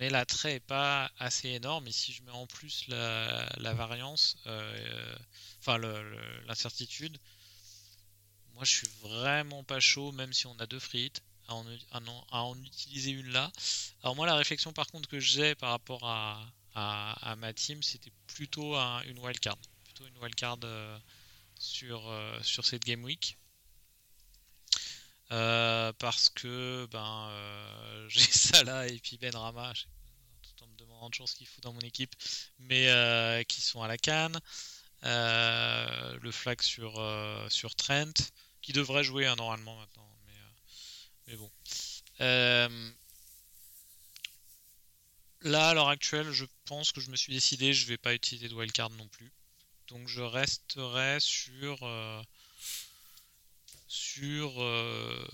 [0.00, 5.16] mais l'attrait est pas assez énorme et si je mets en plus la, variance euh,
[5.60, 5.78] enfin
[6.46, 7.18] l'incertitude
[8.54, 11.66] moi je suis vraiment pas chaud même si on a deux frites à en,
[12.30, 13.50] à en, utiliser une là.
[14.02, 16.46] Alors moi la réflexion par contre que j'ai par rapport à,
[17.36, 19.58] ma team c'était plutôt une wildcard.
[19.84, 20.98] Plutôt une wildcard euh,
[21.58, 22.08] sur,
[22.42, 23.36] sur cette game week
[25.32, 29.72] euh, parce que ben euh, j'ai Salah et puis Ben Rama,
[30.42, 32.14] tout en me demandant toujours ce qu'il fout dans mon équipe,
[32.58, 34.40] mais euh, qui sont à la canne.
[35.02, 37.00] le flag sur,
[37.48, 38.12] sur Trent,
[38.60, 40.06] qui devrait jouer hein, normalement maintenant,
[41.26, 41.50] mais, bon.
[45.42, 48.48] là, à l'heure actuelle, je pense que je me suis décidé, je vais pas utiliser
[48.48, 49.32] de wildcard non plus.
[49.86, 51.78] Donc je resterai sur
[53.90, 55.26] sur euh,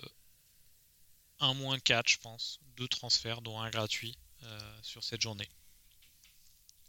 [1.41, 5.49] un moins 4, je pense, deux transferts, dont un gratuit euh, sur cette journée.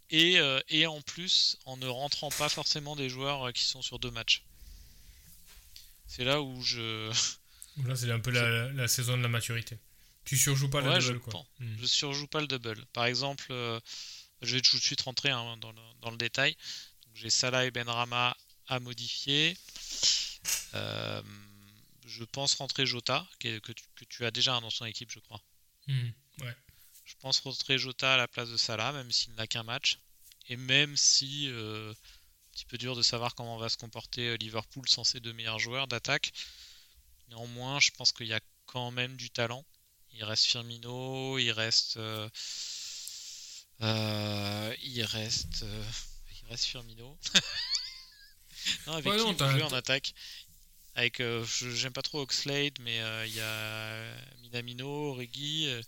[0.08, 3.98] Et, euh, et, en plus, en ne rentrant pas forcément des joueurs qui sont sur
[3.98, 4.44] deux matchs.
[6.06, 7.12] C'est là où je.
[7.84, 9.78] Là, c'est un peu la, saison de la maturité.
[10.24, 11.46] Tu surjoues pas le double, je quoi.
[11.60, 11.76] Hmm.
[11.80, 12.84] Je surjoue pas le double.
[12.86, 13.52] Par exemple,
[14.42, 16.56] je vais tout de suite rentrer hein, dans, le, dans, le, détail.
[17.14, 19.56] J'ai Salah et Benrama à modifier.
[20.74, 21.22] Euh,
[22.08, 23.60] je pense rentrer Jota, que,
[24.08, 25.42] tu, as déjà dans son équipe, je crois.
[25.86, 26.08] Hmm,
[27.04, 29.98] je pense rentrer Jota à la place de Salah, même s'il n'a qu'un match.
[30.48, 34.36] Et même si, euh, un petit peu dur de savoir comment va se comporter euh,
[34.36, 36.32] Liverpool sans ses deux meilleurs joueurs d'attaque.
[37.28, 39.64] Néanmoins, je pense qu'il y a quand même du talent.
[40.12, 41.98] Il reste Firmino, il reste.
[41.98, 42.28] Euh,
[44.82, 45.64] il reste.
[46.40, 47.18] il reste Firmino.
[48.86, 50.14] non, avec qui on en attaque?
[50.98, 54.02] Avec, euh, j'aime pas trop Oxlade, mais euh, il y a
[54.42, 55.68] Minamino, Origi.
[55.68, 55.80] Euh.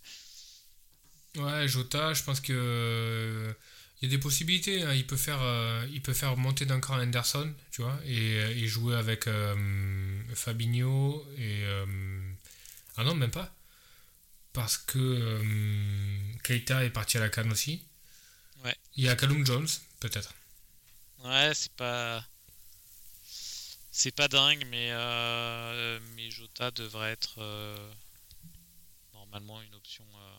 [1.36, 3.52] Ouais, Jota, je pense que
[4.00, 4.82] il y a des possibilités.
[4.82, 4.94] Hein.
[4.94, 5.40] Il, peut faire,
[5.92, 9.28] il peut faire monter d'un cran Anderson, tu vois, et, jouer avec
[10.34, 11.64] Fabinho et.
[12.96, 13.52] ah non, même pas.
[14.52, 15.40] Parce que
[16.44, 17.82] Keita est parti à la canne aussi.
[18.64, 18.76] Ouais.
[18.96, 20.34] Il y a Callum Jones, peut-être.
[21.24, 22.24] Ouais, c'est pas
[23.90, 27.92] c'est pas dingue, mais, euh, mais Jota devrait être euh,
[29.14, 30.04] normalement une option.
[30.14, 30.38] Euh,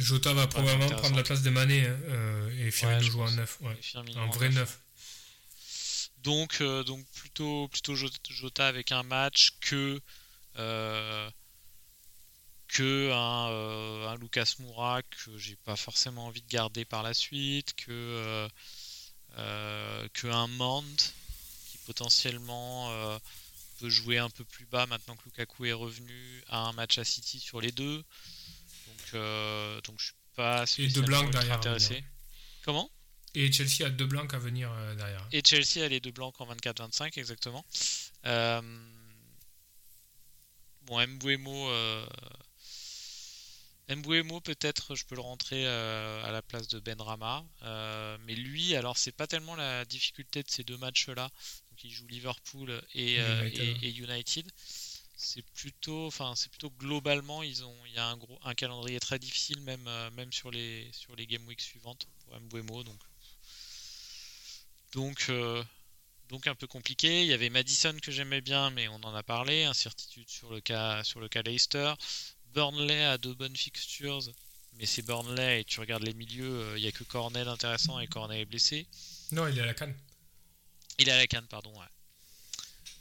[0.00, 3.60] Jota va probablement prendre la place de Mané hein, et Firmino joue en neuf.
[3.94, 4.80] un vrai neuf.
[6.18, 10.00] Donc, donc plutôt, plutôt Jota avec un match que,
[12.68, 17.74] que un, un, Lucas Moura que j'ai pas forcément envie de garder par la suite,
[17.74, 18.48] que,
[19.36, 21.02] que un Mand
[21.86, 23.18] potentiellement euh,
[23.82, 27.04] peut jouer un peu plus bas maintenant que Lukaku est revenu à un match à
[27.04, 28.04] City sur les deux.
[29.14, 31.56] euh, donc je suis pas deux blancs derrière.
[31.56, 32.04] intéressé.
[32.64, 32.90] Comment?
[33.34, 35.26] Et Chelsea a deux blancs à venir euh, derrière.
[35.32, 37.64] Et Chelsea a les deux blancs en 24-25 exactement.
[38.26, 38.60] Euh,
[40.82, 42.06] bon, Mbuemo, euh...
[43.88, 47.44] Mbuemo peut-être je peux le rentrer à la place de Benrama,
[48.24, 51.30] mais lui alors c'est pas tellement la difficulté de ces deux matchs là.
[51.72, 54.46] Donc il joue Liverpool et, et United
[55.22, 58.98] c'est plutôt, enfin, c'est plutôt globalement, ils ont, il y a un gros, un calendrier
[58.98, 62.98] très difficile même, euh, même sur les, sur les game week suivantes pour Mbuemo, donc,
[64.92, 65.62] donc, euh,
[66.28, 67.22] donc un peu compliqué.
[67.22, 70.60] Il y avait Madison que j'aimais bien, mais on en a parlé, incertitude sur le
[70.60, 71.94] cas, sur le cas Leicester.
[72.52, 74.20] Burnley a deux bonnes fixtures,
[74.74, 78.00] mais c'est Burnley et tu regardes les milieux, euh, il n'y a que Cornet intéressant
[78.00, 78.86] et Cornet est blessé.
[79.30, 79.94] Non, il est à la canne.
[81.02, 81.72] Il est à la canne, pardon.
[81.72, 81.86] Ouais.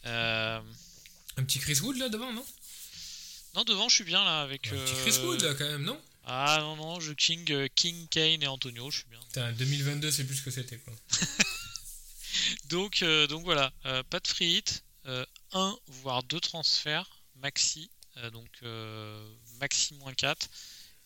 [0.08, 0.60] Euh,
[1.38, 2.43] un petit Chris Wood là devant, non?
[3.54, 4.68] Non, devant, je suis bien là avec.
[4.68, 6.02] Un petit Chris Wood là quand même, non?
[6.26, 9.20] Ah non, non, je King, euh, King, Kane et Antonio, je suis bien.
[9.28, 10.93] Putain, 2022, c'est plus ce que c'était quoi.
[12.70, 14.84] donc, euh, donc voilà, euh, pas de free hit,
[15.54, 17.91] un voire deux transferts maxi,
[18.34, 18.49] donc
[19.60, 20.49] maxi moins 4.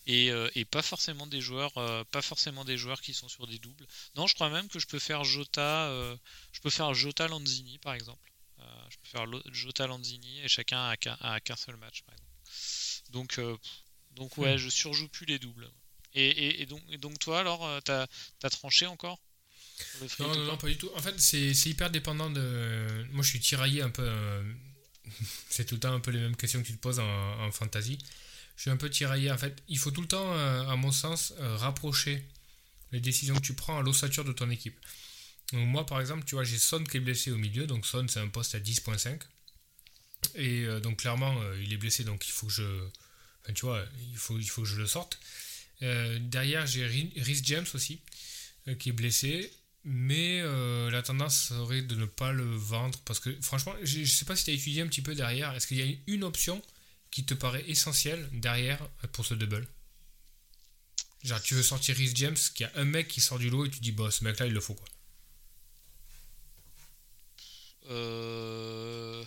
[0.08, 1.74] Et, et, pas forcément des joueurs
[2.12, 4.86] pas forcément des joueurs qui sont sur des doubles non je crois même que je
[4.86, 5.90] peux faire Jota
[6.52, 8.32] je peux faire Jota Lanzini par exemple
[8.90, 12.04] je peux faire Jota Lanzini et chacun a qu'un seul match.
[13.10, 13.58] Donc, euh,
[14.12, 14.58] donc ouais, hmm.
[14.58, 15.70] je surjoue plus les doubles.
[16.14, 18.08] Et, et, donc, et donc, toi, alors, euh, t'as
[18.44, 19.20] as tranché encore
[20.20, 20.90] non, non, non, pas du tout.
[20.96, 23.06] En fait, c'est hyper dépendant de.
[23.12, 24.04] Moi, je suis tiraillé un peu.
[24.08, 24.54] Euh,
[25.50, 27.52] c'est tout le temps un peu les mêmes questions que tu te poses en, en,
[27.52, 27.98] fantasy.
[28.56, 29.32] Je suis un peu tiraillé.
[29.32, 32.26] En fait, il faut tout le temps, à mon sens, rapprocher
[32.92, 34.78] les décisions que tu prends à l'ossature de ton équipe.
[35.54, 38.08] Donc moi par exemple, tu vois, j'ai Son qui est blessé au milieu, donc Son
[38.08, 39.20] c'est un poste à 10.5.
[40.36, 42.88] Et euh, donc clairement, euh, il est blessé, donc il faut que je...
[43.44, 45.20] Enfin tu vois, il faut, il faut que je le sorte.
[45.82, 48.02] Euh, derrière, j'ai Rhys James aussi,
[48.80, 49.52] qui est blessé.
[49.88, 50.42] Mais
[50.90, 53.00] la tendance serait de ne pas le vendre.
[53.06, 55.54] Parce que franchement, je ne sais pas si tu as étudié un petit peu derrière.
[55.54, 56.60] Est-ce qu'il y a une option
[57.16, 59.66] qui te paraît essentielle derrière pour ce double?
[61.24, 63.70] Genre, tu veux sortir Rhys James, qui a un mec qui sort du lot et
[63.70, 64.88] tu dis, bah, ce mec-là, il le faut quoi.
[67.90, 69.24] Euh,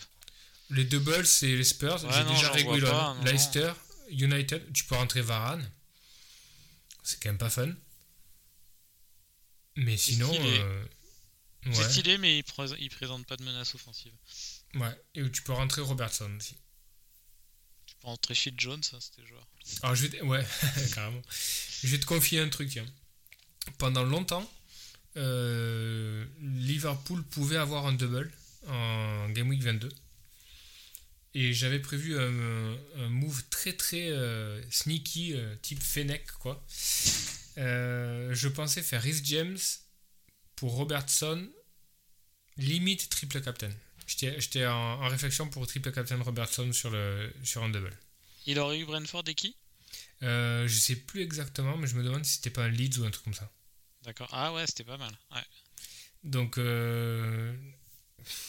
[0.69, 1.97] les doubles, c'est les Spurs.
[1.97, 2.91] J'ai déjà régulier
[3.23, 3.73] Leicester,
[4.11, 4.71] United.
[4.71, 5.67] Tu peux rentrer Varane.
[7.01, 7.73] C'est quand même pas fun.
[9.77, 10.31] Mais sinon.
[10.31, 14.13] C'est euh, stylé, mais il, présente pas de menace offensive.
[14.75, 16.55] Ouais, et tu peux rentrer Robertson aussi.
[18.03, 19.45] Rentrer Phil Jones, c'était joueur.
[19.83, 20.45] Alors, je vais Ouais,
[20.95, 21.21] carrément.
[21.83, 22.85] Je vais te confier un truc, tiens.
[23.77, 24.49] Pendant longtemps,
[25.17, 28.31] euh, Liverpool pouvait avoir un double
[28.67, 29.89] en Game Week 22.
[31.35, 36.63] Et j'avais prévu un, move très très euh, sneaky, euh, type Fennec, quoi.
[37.57, 39.57] Je pensais faire Rhys James
[40.55, 41.47] pour Robertson,
[42.57, 43.71] limite triple captain.
[44.09, 47.95] J'étais en, en, réflexion pour triple captain Robertson sur, le, sur un double.
[48.45, 49.55] Il aurait eu Brentford et qui?
[50.21, 53.11] Je sais plus exactement, mais je me demande si c'était pas un Leeds ou un
[53.11, 53.49] truc comme ça.
[54.03, 54.29] D'accord.
[54.31, 55.11] Ah ouais, c'était pas mal.
[55.31, 55.43] Ouais.
[56.23, 56.57] Donc,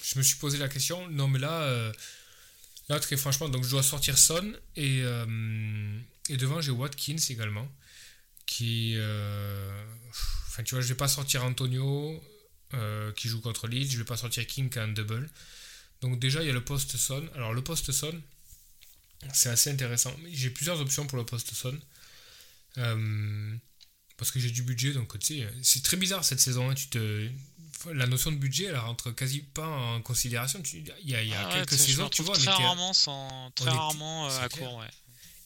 [0.03, 1.09] je me suis posé la question.
[1.09, 1.93] Non, mais là, euh,
[2.89, 5.99] là très franchement, donc je dois sortir Son et, euh,
[6.29, 7.69] et devant j'ai Watkins également.
[8.47, 9.85] Qui, euh,
[10.49, 12.21] enfin, tu vois, je vais pas sortir Antonio
[13.17, 15.29] qui joue contre Leeds, je vais pas sortir King un double.
[16.01, 17.27] Donc déjà il y a le poste Son.
[17.35, 18.15] Alors le poste Son,
[19.33, 20.15] c'est assez intéressant.
[20.33, 21.79] J'ai plusieurs options pour le poste Son.
[24.17, 26.71] parce que j'ai du budget, donc tu sais, c'est très bizarre cette saison.
[26.71, 26.75] Hein.
[26.75, 27.29] tu te,
[27.93, 30.63] la notion de budget, elle rentre quasi pas en considération.
[30.73, 34.29] Il y a, y a ah quelques saisons, tu vois, très rarement, sans, très rarement
[34.29, 34.87] euh, à court, ouais.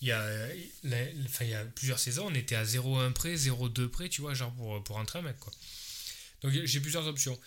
[0.00, 0.22] Il y, a,
[1.24, 4.34] enfin, il y a plusieurs saisons, on était à 0,1 près, 0,2 près, tu vois,
[4.34, 5.52] genre pour, pour rentrer un mec, quoi.
[6.44, 7.38] Donc j'ai plusieurs options.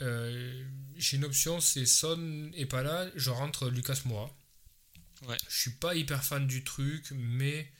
[0.00, 0.64] Euh,
[0.96, 4.34] j'ai une option, c'est Son et pas là, je rentre Lucas Moura.
[5.26, 5.36] Ouais.
[5.48, 7.70] Je suis pas hyper fan du truc, mais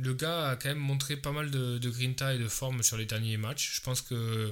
[0.00, 2.96] le gars a quand même montré pas mal de, de grinta et de forme sur
[2.96, 3.76] les derniers matchs.
[3.76, 4.50] Je pense que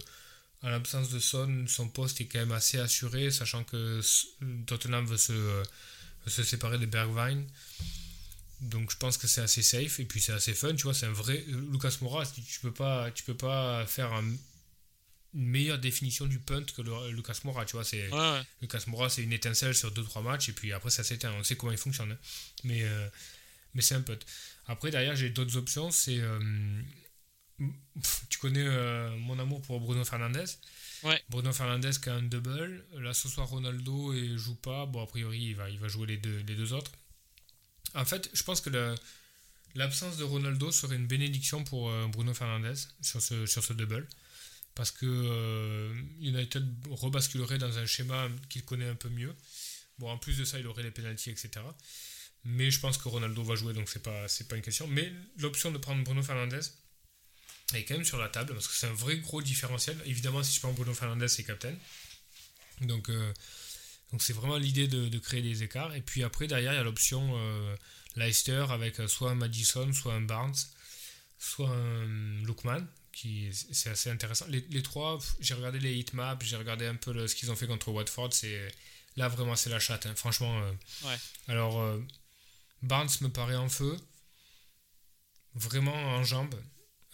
[0.63, 4.01] à l'absence de Son, son poste est quand même assez assuré, sachant que
[4.67, 5.63] Tottenham veut se,
[6.27, 7.45] se séparer de Bergwijn.
[8.61, 11.07] Donc je pense que c'est assez safe et puis c'est assez fun, tu vois, c'est
[11.07, 14.39] un vrai Lucas Moura, tu peux pas tu peux pas faire une
[15.35, 18.09] meilleure définition du punt que le, Lucas Moura, tu vois, c'est
[18.63, 21.43] Lucas Moura c'est une étincelle sur 2 3 matchs et puis après ça s'éteint, on
[21.43, 22.13] sait comment il fonctionne.
[22.13, 22.19] Hein.
[22.63, 23.09] Mais euh,
[23.75, 24.19] mais c'est un punt.
[24.67, 25.91] Après, derrière, j'ai d'autres options.
[25.91, 26.19] C'est.
[26.19, 26.39] Euh,
[28.29, 30.45] tu connais euh, mon amour pour Bruno Fernandez?
[31.03, 31.23] Ouais.
[31.29, 32.85] Bruno Fernandez qui a un double.
[32.95, 34.87] Là, ce soir, Ronaldo et joue pas.
[34.87, 36.93] Bon, a priori, il va, il va jouer les deux, les deux autres.
[37.95, 38.71] En fait, je pense que
[39.75, 44.07] l'absence de Ronaldo serait une bénédiction pour euh, Bruno Fernandez sur ce, sur ce double.
[44.75, 49.35] Parce que euh, United rebasculerait dans un schéma qu'il connaît un peu mieux.
[49.99, 51.51] Bon, en plus de ça, il aurait les pénalties, etc.
[52.45, 54.89] Mais je pense que Ronaldo va jouer, donc c'est pas, pas une question.
[54.89, 56.61] Mais l'option de prendre Bruno Fernandez
[57.75, 59.97] est quand même sur la table, parce que c'est un vrai gros différentiel.
[60.05, 61.75] Évidemment, si je prends Bruno Fernandez, c'est captain.
[62.81, 63.33] Donc, euh,
[64.15, 65.93] donc c'est vraiment l'idée de, créer des écarts.
[65.97, 67.77] Et puis après, derrière, il y a l'option euh,
[68.15, 70.55] Leicester avec soit un Madison, soit un Barnes,
[71.37, 74.47] soit un Lookman, qui c'est assez intéressant.
[74.47, 77.89] Les, trois, j'ai regardé les hitmaps, j'ai regardé un peu ce qu'ils ont fait contre
[77.89, 78.33] Watford.
[78.33, 78.73] C'est
[79.17, 80.15] là vraiment c'est la chatte, hein.
[80.15, 80.63] franchement.
[80.63, 81.09] Euh.
[81.09, 81.17] ouais.
[81.49, 81.85] Alors
[82.83, 83.97] Barnes me paraît en feu,
[85.57, 86.55] vraiment en jambes.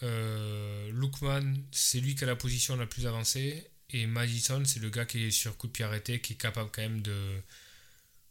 [0.03, 3.70] Euh, Lookman, c'est lui qui a la position la plus avancée.
[3.93, 6.69] Et Madison, c'est le gars qui est sur coup de pied arrêté, qui est capable
[6.71, 7.41] quand même de.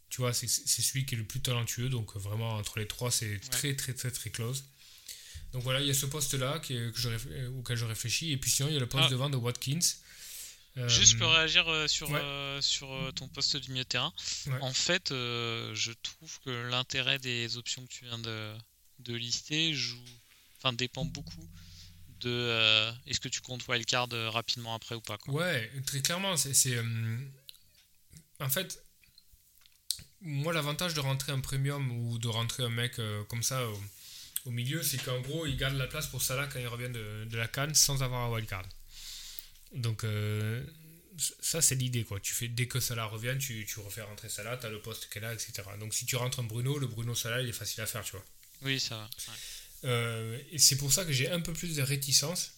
[0.09, 1.89] Tu vois, c'est celui qui est le plus talentueux.
[1.89, 4.65] Donc vraiment, entre les trois, c'est très, très, très, très close.
[5.53, 7.09] Donc voilà, il y a ce poste-là que je,
[7.59, 8.31] auquel je réfléchis.
[8.31, 9.79] Et puis sinon, il y a le poste devant de Watkins.
[10.87, 14.13] Juste pour euh, réagir euh, sur, euh, sur ton poste du milieu de terrain.
[14.61, 18.55] En fait, je trouve que l'intérêt des options que tu viens de,
[18.99, 20.03] de lister joue,
[20.57, 21.47] enfin, dépend beaucoup
[22.21, 25.17] de est-ce que tu comptes wildcard rapidement après ou pas.
[25.17, 25.33] Quoi.
[25.33, 26.37] Ouais, très clairement.
[26.37, 26.77] C'est,
[28.39, 28.81] en fait,
[30.21, 33.65] moi, l'avantage de rentrer un premium ou de rentrer un mec comme ça
[34.45, 37.25] au, milieu, c'est qu'en gros, il garde la place pour Salah quand il revient de,
[37.25, 38.65] de la canne sans avoir un wildcard.
[39.73, 40.63] Donc, euh,
[41.39, 42.19] ça, c'est l'idée, quoi.
[42.19, 45.07] Tu fais, dès que Salah revient, tu, tu refais rentrer Salah, tu as le poste
[45.09, 45.63] qu'elle a, etc.
[45.79, 48.11] Donc, si tu rentres un Bruno, le Bruno Salah, il est facile à faire, tu
[48.11, 48.25] vois.
[48.63, 49.09] Oui, ça va.
[49.83, 52.53] Euh, et c'est pour ça que j'ai un peu plus de réticence.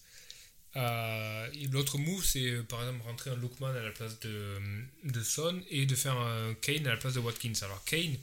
[0.74, 4.58] L'autre move, c'est euh, par exemple rentrer un Lookman à la place de,
[5.04, 7.52] de Son et de faire un Kane à la place de Watkins.
[7.62, 8.16] Alors, Kane,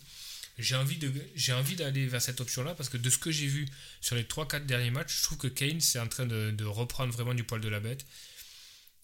[0.58, 3.66] j'ai envie d'aller vers cette option là parce que de ce que j'ai vu
[4.02, 7.34] sur les 3-4 derniers matchs je trouve que Kane c'est en train de, reprendre vraiment
[7.34, 8.06] du poil de la bête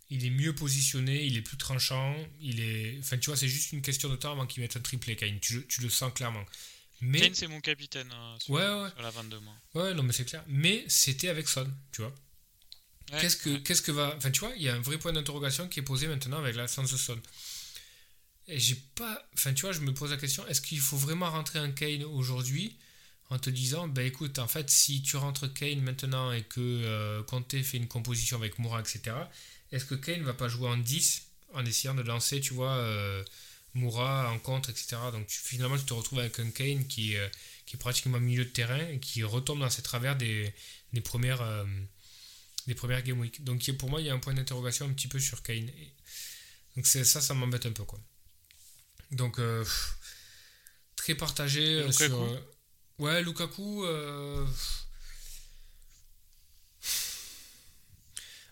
[0.09, 2.97] il est mieux positionné, il est plus tranchant, il est...
[2.99, 5.37] Enfin, tu vois, c'est juste une question de temps avant qu'il mette un triplé, Kane.
[5.41, 6.45] Tu, le sens clairement.
[7.01, 7.21] Mais...
[7.21, 8.89] Kane, c'est mon capitaine hein, sur, ouais, ouais.
[9.01, 9.55] la 22 mois.
[9.75, 10.43] Ouais, non, mais c'est clair.
[10.47, 12.13] Mais c'était avec Son, tu vois.
[13.19, 14.13] qu'est-ce, que, qu'est-ce que va...
[14.17, 16.55] Enfin, tu vois, il y a un vrai point d'interrogation qui est posé maintenant avec
[16.55, 17.19] l'absence de Son.
[18.47, 19.27] Et j'ai pas...
[19.35, 22.03] Enfin, tu vois, je me pose la question, est-ce qu'il faut vraiment rentrer un Kane
[22.03, 22.77] aujourd'hui
[23.29, 27.23] en te disant, ben écoute, en fait, si tu rentres Kane maintenant et que euh,
[27.23, 29.15] Conte fait une composition avec Moura, etc.,
[29.71, 31.23] est-ce que Kane va pas jouer en 10
[31.53, 33.23] en essayant de lancer, tu vois, euh,
[33.77, 34.97] Moura en contre, etc.
[35.11, 37.27] Donc finalement, tu te retrouves avec un Kane qui, euh,
[37.65, 40.53] qui est pratiquement milieu de terrain et qui retombe dans ses travers des,
[40.93, 41.65] des premières, euh,
[42.67, 43.43] des premières Game Week.
[43.43, 45.69] Donc pour moi, il y a un point d'interrogation un petit peu sur Kane.
[46.75, 47.83] donc ça, ça m'embête un peu.
[47.83, 47.99] Quoi.
[49.11, 49.39] Donc
[50.95, 52.41] très partagé sur...
[52.99, 53.85] Ouais, Lukaku...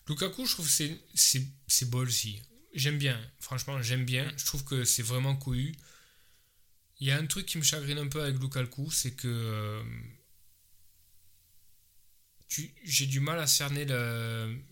[0.08, 2.42] Lukaku, je trouve que c'est ballsy.
[2.76, 4.30] J'aime bien, franchement, j'aime bien.
[4.38, 5.74] Je trouve que c'est vraiment couillu.
[7.00, 9.84] Il y a un truc qui me chagrine un peu avec Lukaku, c'est que euh,
[12.84, 13.86] j'ai du mal à cerner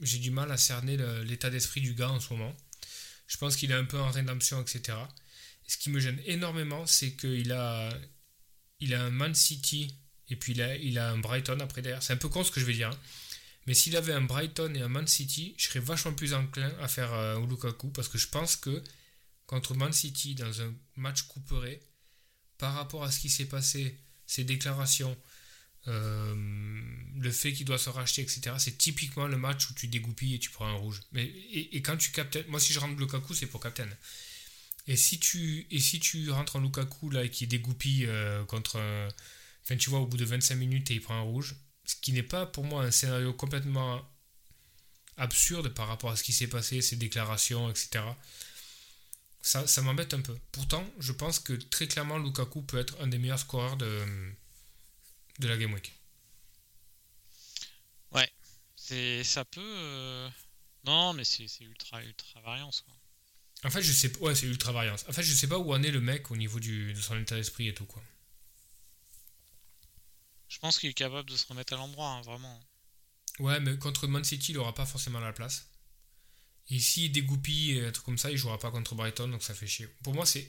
[0.02, 2.56] j'ai du mal à cerner l'état d'esprit du gars en ce moment.
[3.28, 4.98] Je pense qu'il est un peu en rédemption, etc.
[5.66, 7.90] ce qui me gêne énormément, c'est qu'il a,
[8.80, 9.98] il a un Man City
[10.28, 12.04] et puis il a, il a un Brighton après derrière.
[12.04, 12.90] C'est un peu con ce que je vais dire.
[12.90, 13.00] Hein.
[13.66, 16.88] Mais s'il avait un Brighton et un Man City, je serais vachement plus enclin à
[16.88, 18.84] faire un euh, Lukaku parce que je pense que
[19.46, 21.82] contre Man City, dans un match couperé,
[22.58, 25.18] par rapport à ce qui s'est passé, ses déclarations,
[25.88, 26.36] euh,
[27.18, 30.40] le fait qu'il doit se racheter, etc., c'est typiquement le match où tu dégoupilles et
[30.40, 31.02] tu prends un rouge.
[31.12, 33.88] Mais, et, quand tu captes, moi si je rentre Lukaku, c'est pour captain.
[34.88, 38.78] Et si tu, et si tu rentres en Lukaku là, qui dégoupille euh, contre.
[39.64, 41.56] enfin, tu vois, au bout de 25 minutes et il prend un rouge,
[41.86, 44.02] ce qui n'est pas pour moi un scénario complètement
[45.18, 48.04] absurde par rapport à ce qui s'est passé, ses déclarations, etc.
[49.42, 50.38] Ça, ça m'embête un peu.
[50.52, 54.06] Pourtant, je pense que très clairement, Lukaku peut être un des meilleurs scoreurs de,
[55.40, 55.94] de la Game Week.
[58.12, 58.32] Ouais,
[58.76, 59.62] c'est ça peut.
[59.62, 60.30] Euh,
[60.86, 62.86] non, mais c'est ultra, ultra variance.
[63.64, 65.06] En fait, je sais ouais, c'est ultra variance.
[65.08, 67.18] En fait, je sais pas où en est le mec au niveau du, de son
[67.20, 68.04] état d'esprit et tout quoi.
[70.54, 72.60] Je pense qu'il est capable de se remettre à l'endroit, hein, vraiment.
[73.40, 75.68] Ouais, mais contre Man City, il aura pas forcément la place.
[76.70, 79.56] Et s'il dégoupille et un truc comme ça, il jouera pas contre Brighton, donc ça
[79.56, 79.88] fait chier.
[80.04, 80.48] Pour moi, c'est.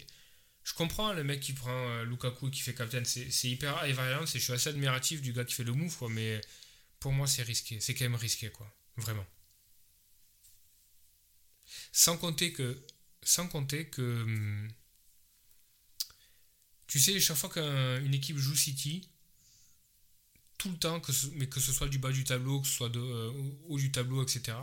[0.63, 3.99] Je comprends le mec qui prend euh, Lukaku et qui fait captain, c'est hyper high
[3.99, 6.39] et je suis assez admiratif du gars qui fait le move, mais
[7.01, 7.81] pour moi, c'est risqué.
[7.81, 8.71] C'est quand même risqué, quoi.
[8.97, 9.27] Vraiment.
[11.93, 12.79] Sans compter que.
[13.23, 14.23] Sans compter que.
[14.23, 14.69] Hum,
[16.89, 19.09] tu sais, chaque fois qu'une équipe joue City,
[20.59, 22.89] tout le temps, que mais que ce soit du bas du tableau, que ce soit
[22.89, 23.01] de,
[23.69, 24.57] haut du tableau, etc.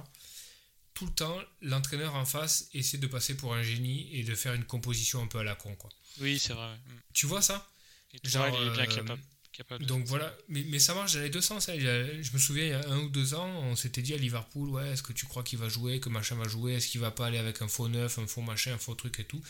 [0.93, 4.53] Tout le temps, l'entraîneur en face essaie de passer pour un génie et de faire
[4.53, 5.75] une composition un peu à la con.
[5.75, 5.89] Quoi.
[6.19, 6.77] Oui, c'est vrai.
[7.13, 7.67] Tu vois ça?
[8.23, 9.21] Genre, il est bien capable.
[9.81, 11.69] Donc voilà, mais, mais, ça marche dans les deux sens.
[11.69, 11.75] Hein.
[11.77, 14.69] Je me souviens, il y a un ou deux ans, on s'était dit à Liverpool,
[14.69, 17.11] ouais, est-ce que tu crois qu'il va jouer, que machin va jouer, est-ce qu'il va
[17.11, 19.41] pas aller avec un faux neuf, un faux machin, un faux truc et tout?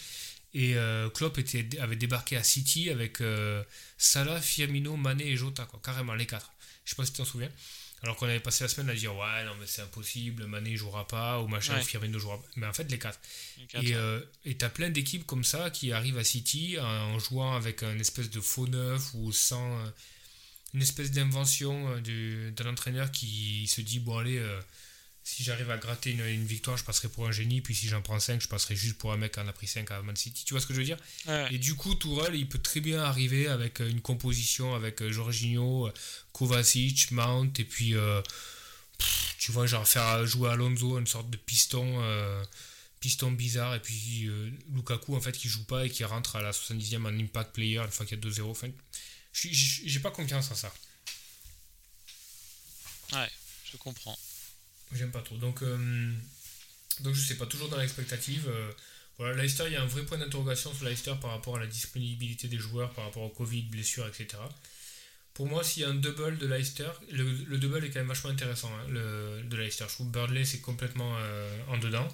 [0.53, 3.63] Et euh, Klopp était, avait débarqué à City avec euh,
[3.97, 6.51] Salah, Firmino, Mané et Jota, quoi, carrément les quatre.
[6.83, 7.51] Je sais pas si tu t'en souviens.
[8.03, 11.07] Alors qu'on avait passé la semaine à dire ouais non mais c'est impossible, Mané jouera
[11.07, 12.47] pas ou machin, Firmino jouera pas.
[12.55, 13.19] Mais en fait les quatre.
[13.75, 17.83] et euh, tu as plein d'équipes comme ça qui arrivent à City en jouant avec
[17.83, 19.89] un espèce de faux neuf ou sans euh,
[20.73, 24.41] une espèce d'invention d'un entraîneur qui se dit bon allez
[25.24, 27.61] si j'arrive à gratter une, victoire, je passerai pour un génie.
[27.61, 29.67] Puis si j'en prends 5, je passerai juste pour un mec qui en a pris
[29.67, 30.43] 5 à Man City.
[30.45, 30.97] Tu vois ce que je veux dire?
[31.51, 35.88] Et du coup, Tourelle, il peut très bien arriver avec une composition avec euh, Jorginho,
[35.88, 35.93] euh,
[36.34, 38.22] Kovacic, Mount, et puis, euh,
[39.38, 42.01] tu vois, genre faire jouer Alonso une sorte de piston,
[42.99, 44.30] piston bizarre, et puis
[44.74, 47.80] Lukaku, en fait, qui joue pas et qui rentre à la 70e en impact player
[47.80, 48.49] une fois qu'il y a 2-0.
[48.49, 48.69] Enfin,
[49.34, 50.74] j'ai pas confiance en ça.
[53.13, 53.30] Ouais,
[53.72, 54.17] je comprends.
[54.93, 55.37] J'aime pas trop.
[55.37, 56.11] Donc, euh,
[56.99, 58.47] donc je sais pas, toujours dans l'expectative.
[58.47, 58.71] Euh,
[59.17, 61.67] voilà, Leicester, il y a un vrai point d'interrogation sur Leicester par rapport à la
[61.67, 64.41] disponibilité des joueurs, par rapport au Covid, blessures, etc.
[65.33, 68.31] Pour moi, s'il y a un double de Leicester, le, double est quand même vachement
[68.31, 69.85] intéressant, hein, le, de Leicester.
[69.87, 72.07] Je trouve Burnley, c'est complètement euh, en dedans.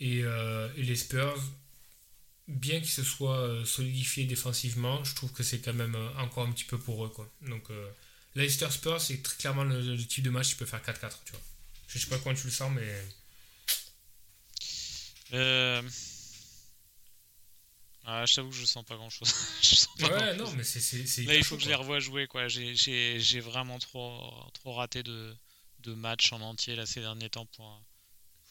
[0.00, 1.42] Et, et, les Spurs,
[2.48, 6.64] bien qu'ils se soient solidifiés défensivement, je trouve que c'est quand même encore un petit
[6.64, 7.08] peu pour eux.
[7.08, 7.32] Quoi.
[7.48, 7.70] Donc,
[8.34, 11.32] Leicester Spurs, c'est très clairement le, le, type de match qui peut faire 4-4, tu
[11.32, 11.40] vois.
[11.86, 13.04] Je sais pas comment tu le sens, mais.
[15.32, 15.82] Euh...
[18.08, 19.28] Ah, je t'avoue que je sens pas grand chose.
[20.00, 21.24] ouais, non, mais c'est.
[21.24, 22.46] Là, il faut que je les revoie jouer, quoi.
[22.48, 25.34] J'ai vraiment trop, trop raté de,
[25.80, 27.82] de matchs en entier là, ces derniers temps pour,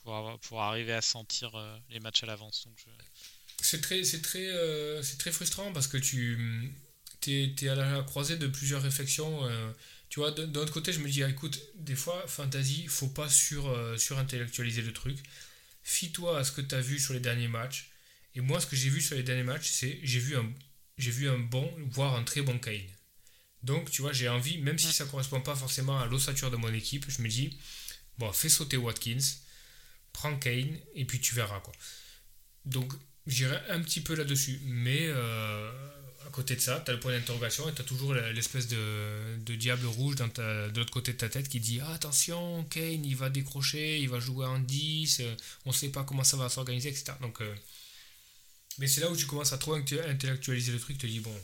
[0.03, 2.67] pour, pour arriver à sentir euh, les matchs à l'avance.
[2.75, 2.89] Je...
[3.61, 6.73] C'est très, très, euh, très frustrant parce que tu
[7.27, 9.45] es, es, à la croisée de plusieurs réflexions.
[9.45, 9.71] Euh,
[10.09, 13.29] tu vois, d'un autre côté, je me dis, ah, écoute, des fois, fantasy, faut pas
[13.29, 15.17] sur, euh, intellectualiser le truc.
[15.83, 17.91] Fie-toi à ce que tu as vu sur les derniers matchs.
[18.35, 20.51] Et moi, ce que j'ai vu sur les derniers matchs, c'est j'ai vu un,
[20.97, 22.81] j'ai vu un bon, voire un très bon Kane.
[23.63, 26.73] Donc, tu vois, j'ai envie, même si ça correspond pas forcément à l'ossature de mon
[26.73, 27.57] équipe, je me dis,
[28.17, 29.17] bon, fais sauter Watkins,
[30.13, 31.73] prends Kane, et puis tu verras, quoi.
[32.65, 32.93] Donc,
[33.25, 34.59] j'irai un petit peu là-dessus.
[34.65, 35.71] Mais, euh,
[36.25, 39.55] à côté de ça, tu as le point d'interrogation et tu as toujours l'espèce de,
[39.55, 43.29] diable rouge de l'autre côté de ta tête qui dit ah, attention, Kane il va
[43.29, 47.13] décrocher, il va jouer en 10, euh, on sait pas comment ça va s'organiser, etc.
[47.21, 47.55] Donc, euh,
[48.79, 51.35] mais c'est là où tu commences à trop intellectualiser le truc, tu te dis bon,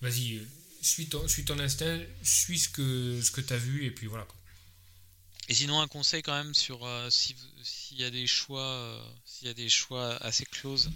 [0.00, 0.46] vas-y,
[0.80, 4.06] suis ton, suis ton instinct, suis ce que, ce que tu as vu et puis
[4.06, 4.26] voilà.
[5.48, 9.50] Et sinon, un conseil quand même sur euh, s'il y a des choix, s'il y
[9.50, 10.90] a des choix assez close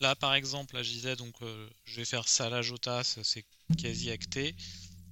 [0.00, 3.44] Là, par exemple, je disais, donc, euh, je vais faire Salah Jota, c'est
[3.80, 4.54] quasi acté.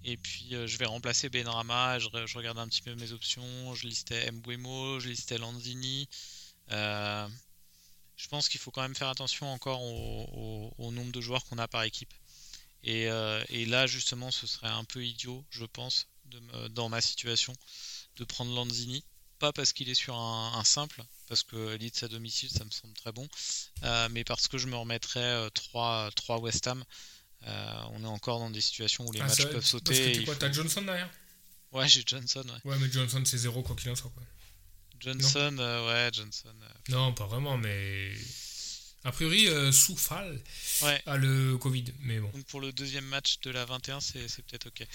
[0.04, 1.98] Et puis, euh, je vais remplacer Benrama.
[1.98, 3.74] Je, je regarde un petit peu mes options.
[3.74, 6.08] Je listais Mbuemo, je listais Lanzini.
[6.70, 7.26] Euh,
[8.16, 11.66] je pense qu'il faut quand même faire attention encore au, nombre de joueurs qu'on a
[11.66, 12.12] par équipe.
[12.82, 13.06] Et,
[13.66, 16.08] là, justement, ce serait un peu idiot, je pense,
[16.70, 17.54] dans ma situation,
[18.16, 19.02] de prendre Lanzini
[19.38, 22.94] pas parce qu'il est sur un, simple, parce que Leeds à domicile, ça me semble
[22.94, 23.28] très bon,
[23.82, 26.84] euh, mais parce que je me remettrais 3, euh, 3 West Ham.
[27.46, 30.04] Euh, on est encore dans des situations où les ah, matchs peuvent sauter.
[30.04, 31.10] Parce que quoi, t'as Johnson derrière?
[31.72, 32.44] Ouais, j'ai Johnson.
[32.64, 32.72] Ouais.
[32.72, 34.10] ouais, mais Johnson, c'est zéro quoi qu'il en soit.
[34.10, 34.22] Quoi.
[35.00, 36.54] Johnson, ouais, Johnson.
[36.88, 38.12] non, pas vraiment, mais.
[39.06, 40.40] A priori, Soufal
[40.82, 41.02] ouais.
[41.04, 42.30] a le Covid, mais bon.
[42.30, 44.86] Donc pour le deuxième match de la 21, c'est peut-être ok.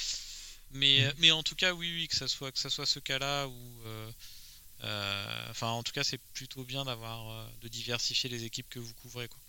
[0.71, 1.13] Mais, mm.
[1.17, 3.81] mais en tout cas, oui, oui, que ça soit, que ça soit ce cas-là ou
[4.83, 8.79] euh, enfin, en tout cas, c'est plutôt bien d'avoir euh, de diversifier les équipes que
[8.79, 9.27] vous couvrez.
[9.27, 9.39] Quoi.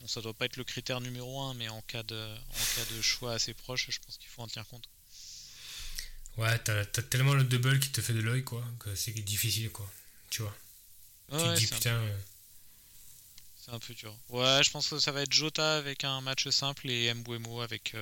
[0.00, 2.84] Bon, ça doit pas être le critère numéro un, mais en cas de, en cas
[2.94, 4.88] de choix assez proche, je pense qu'il faut en tenir compte.
[6.36, 9.70] Ouais, t'as as tellement le double qui te fait de l'œil, quoi, que c'est difficile,
[9.70, 9.88] quoi.
[10.30, 10.56] Tu vois.
[11.30, 11.90] tu te dis, putain.
[11.90, 12.18] Euh.
[13.62, 14.16] C'est un peu dur.
[14.30, 17.94] Ouais, je pense que ça va être Jota avec un match simple et Mbuemo avec,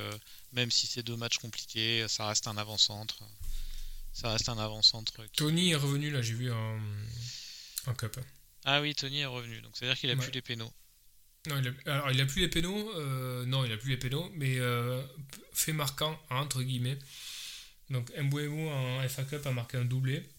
[0.53, 3.21] même si c'est deux matchs compliqués, ça reste un avant-centre.
[4.13, 5.25] Ça reste un avant-centre.
[5.35, 6.79] Tony est revenu là, j'ai vu en,
[7.87, 8.19] en cup.
[8.65, 10.71] Ah oui, Tony est revenu, donc c'est-à-dire qu'il a plus les pénaux.
[11.47, 13.97] Non, il a, alors il a plus les pénaux, euh, non, il a plus les
[13.97, 15.01] pénaux, mais euh,
[15.53, 16.99] fait marquant entre guillemets.
[17.89, 20.29] Donc Mbuemo en FA Cup a marqué un doublé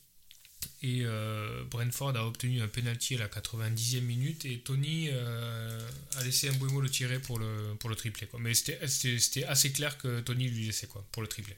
[0.83, 6.25] Et euh, Brentford a obtenu un penalty à la 90e minute et Tony euh, a
[6.25, 8.27] laissé un Mbuemo le tirer pour le, pour le triplé.
[8.27, 8.41] Quoi.
[8.41, 11.55] Mais c'était- assez clair que Tony lui laissait quoi, pour le triplé.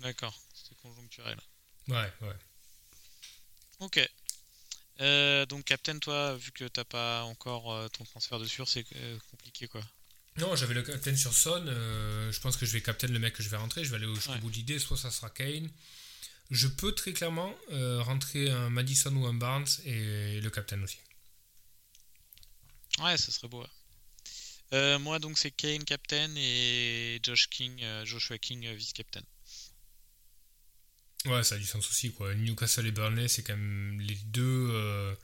[0.00, 1.38] D'accord, c'était conjoncturel.
[1.86, 2.34] Ouais, ouais.
[3.78, 4.10] Ok.
[5.00, 8.84] Euh, donc, Captain, toi, vu que t'as pas encore ton transfert de sûr, c'est
[9.30, 9.82] compliqué quoi.
[10.36, 11.64] Non, j'avais le captain sur Son.
[11.64, 13.84] je pense que je vais captain le mec que je vais rentrer.
[13.84, 14.38] Je vais aller au jusqu'au Ouais.
[14.40, 14.80] bout de l'idée.
[14.80, 15.70] Soit ça sera Kane.
[16.50, 20.98] Je peux très clairement euh, rentrer un Madison ou un Barnes et le captain aussi.
[23.00, 23.62] Ouais, ça serait beau.
[23.62, 23.68] ouais.
[24.72, 29.22] Euh, moi, donc, c'est Kane captain et Josh King, euh, Joshua King vice-captain.
[31.26, 32.12] Ouais, ça a du sens aussi.
[32.12, 32.34] Quoi.
[32.34, 35.16] Newcastle et Burnley, c'est quand même les deux.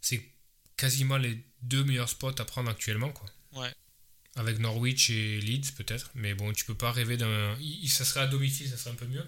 [0.00, 0.22] c'est
[0.76, 3.10] quasiment les deux meilleurs spots à prendre actuellement.
[3.10, 3.28] Quoi.
[3.52, 3.74] Ouais.
[4.36, 6.10] Avec Norwich et Leeds, peut-être.
[6.14, 7.58] Mais bon, tu peux pas rêver d'un.
[7.88, 9.24] Ça serait à domicile, ça serait un peu mieux.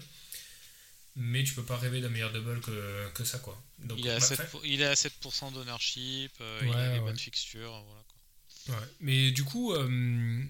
[1.15, 3.37] Mais tu peux pas rêver d'un meilleur double que, que ça.
[3.39, 3.61] Quoi.
[3.79, 6.69] Donc, Il est à bah, 7%, enfin, pour- il est à 7% d'ownership, euh, il
[6.69, 7.05] Ouais, a des ouais.
[7.05, 7.83] bonnes fixtures.
[7.85, 8.75] Voilà, quoi.
[8.79, 10.43] Ouais, mais du coup, euh,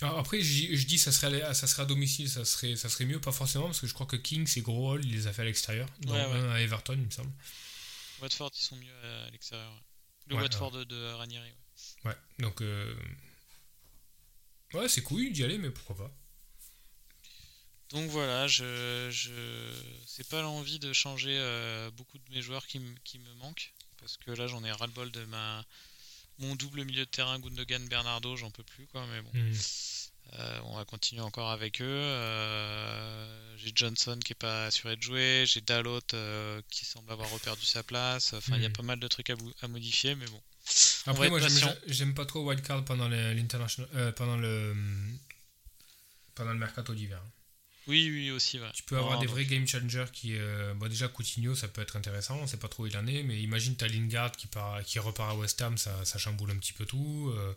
[0.00, 3.04] alors après, je dis ça serait, à- ça serait à domicile, ça serait, ça serait
[3.04, 5.32] mieux, pas forcément, parce que je crois que King, c'est gros hall, il les a
[5.32, 7.30] fait à l'extérieur, un à Everton, il me semble.
[8.20, 9.70] Watford, ils sont mieux à, l'extérieur.
[9.72, 9.78] ouais.
[10.28, 11.48] Le Watford de, de Ranieri.
[12.04, 12.10] ouais.
[12.10, 12.94] Ouais, donc, euh,
[14.74, 16.12] ouais, c'est cool d'y aller, mais pourquoi pas.
[17.90, 19.30] Donc voilà, je, je...
[20.06, 23.72] c'est pas l'envie de changer euh, beaucoup de mes joueurs qui, qui me manquent.
[24.00, 25.64] Parce que là, j'en ai ras-le-bol de ma...
[26.38, 29.06] mon double milieu de terrain, Gundogan, Bernardo, j'en peux plus, quoi.
[29.08, 29.52] Mais bon, Hmm.
[30.38, 31.86] Euh, on va continuer encore avec eux.
[31.88, 35.44] Euh, j'ai Johnson qui est pas assuré de jouer.
[35.46, 36.02] J'ai Dalot
[36.68, 38.34] qui semble avoir reperdu sa place.
[38.34, 38.74] Enfin, il y a Mhm.
[38.76, 40.42] pas mal de trucs à, à modifier, mais bon.
[41.06, 41.40] Après, moi,
[41.86, 44.76] j'aime- pas trop wildcard pendant le- l'international, pendant le,
[46.34, 47.22] pendant le mercato d'hiver.
[47.88, 48.60] Oui, oui, aussi.
[48.60, 48.70] Ouais.
[48.74, 50.36] Tu peux avoir Non, des vrais game changers qui.
[50.36, 52.36] euh, bon, déjà, Coutinho, ça peut être intéressant.
[52.38, 54.98] On sait pas trop où il en est, mais imagine t'as Lingard qui, part, qui
[54.98, 57.32] repart à West Ham, ça, ça chamboule un petit peu tout.
[57.34, 57.54] euh,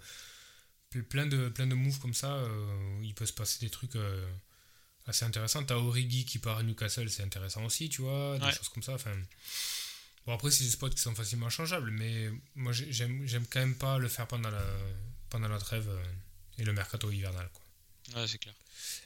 [0.92, 3.96] ple- plein, de, plein de moves comme ça, euh, il peut se passer des trucs
[5.06, 5.64] assez intéressants.
[5.66, 8.54] T'as Origi qui part à Newcastle, c'est intéressant aussi, tu vois, des Ouais.
[8.54, 8.94] choses comme ça.
[8.94, 9.14] Enfin,
[10.26, 13.76] bon, après, c'est des spots qui sont facilement changeables, mais moi, j'ai- j'aime quand même
[13.76, 14.64] pas le faire pendant la,
[15.30, 15.90] pendant la trêve
[16.58, 17.61] et le mercato hivernal, quoi.
[18.16, 18.54] Ouais, c'est clair.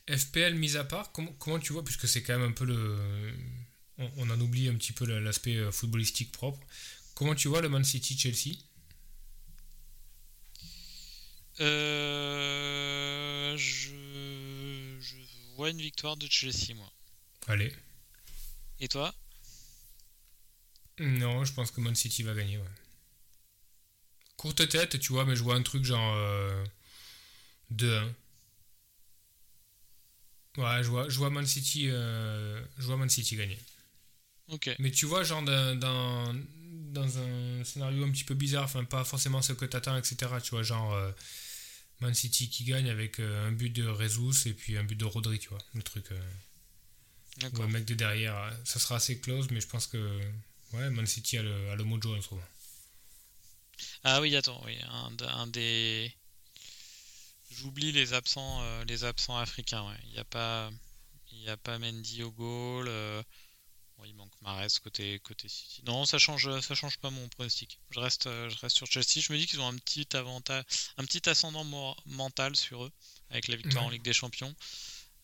[0.07, 3.33] FPL mis à part, comment, comment tu vois, puisque c'est quand même un peu le.
[3.97, 6.59] On, on en oublie un petit peu la- l'aspect euh, footballistique propre.
[7.15, 8.55] Comment tu vois le Man City-Chelsea
[12.25, 13.89] Euh, je...
[14.99, 15.15] je
[15.55, 16.91] vois une victoire de Chelsea, moi.
[17.47, 17.73] Allez.
[18.79, 19.13] Et toi?
[20.99, 22.57] Non, je pense que Man City va gagner.
[22.57, 22.63] ouais.
[24.37, 26.63] Courte tête, tu vois, mais je vois un truc genre euh,
[27.71, 28.11] 2-1.
[30.57, 33.59] Ouais, je vois, je vois Man City, euh, je vois Man City gagner.
[34.47, 34.77] Ok.
[34.77, 36.33] Mais tu vois, genre dans, dans,
[36.93, 40.39] dans un scénario un petit peu bizarre, enfin pas forcément ce que t'attends, etc.
[40.43, 41.11] Tu vois, genre euh,
[42.01, 45.05] Man City qui gagne avec euh, un but de Jesus et puis un but de
[45.05, 46.11] Rodri, tu vois, le truc.
[46.11, 46.19] euh,
[47.51, 47.63] ou D'accord.
[47.63, 48.35] un mec de derrière,
[48.65, 50.19] ça sera assez close, mais je pense que
[50.73, 52.45] ouais, Man City a le, a le mojo en ce moment.
[54.03, 56.15] Ah oui, attends, oui, un, un des.
[57.57, 59.87] J'oublie les absents, euh, les absents africains.
[59.87, 59.97] Ouais.
[60.03, 60.69] Il n'y a pas,
[61.31, 62.87] il y a pas Mendy au goal.
[62.87, 63.23] euh,
[63.97, 65.81] bon, il manque Mares côté côté City.
[65.85, 67.79] Non, ça change, ça change pas mon pronostic.
[67.91, 69.21] Je reste, euh, je reste sur Chelsea.
[69.21, 70.63] Je me dis qu'ils ont un petit avantage,
[70.97, 71.63] un petit ascendant
[72.05, 72.91] mental sur eux
[73.29, 74.53] avec la victoire en Ligue des Champions.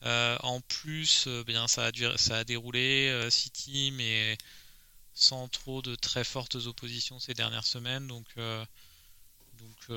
[0.04, 4.38] Euh, en plus, bien ça a, dû- ça a déroulé City, mais
[5.14, 8.08] sans trop de très fortes oppositions ces dernières semaines.
[8.08, 9.90] Donc, donc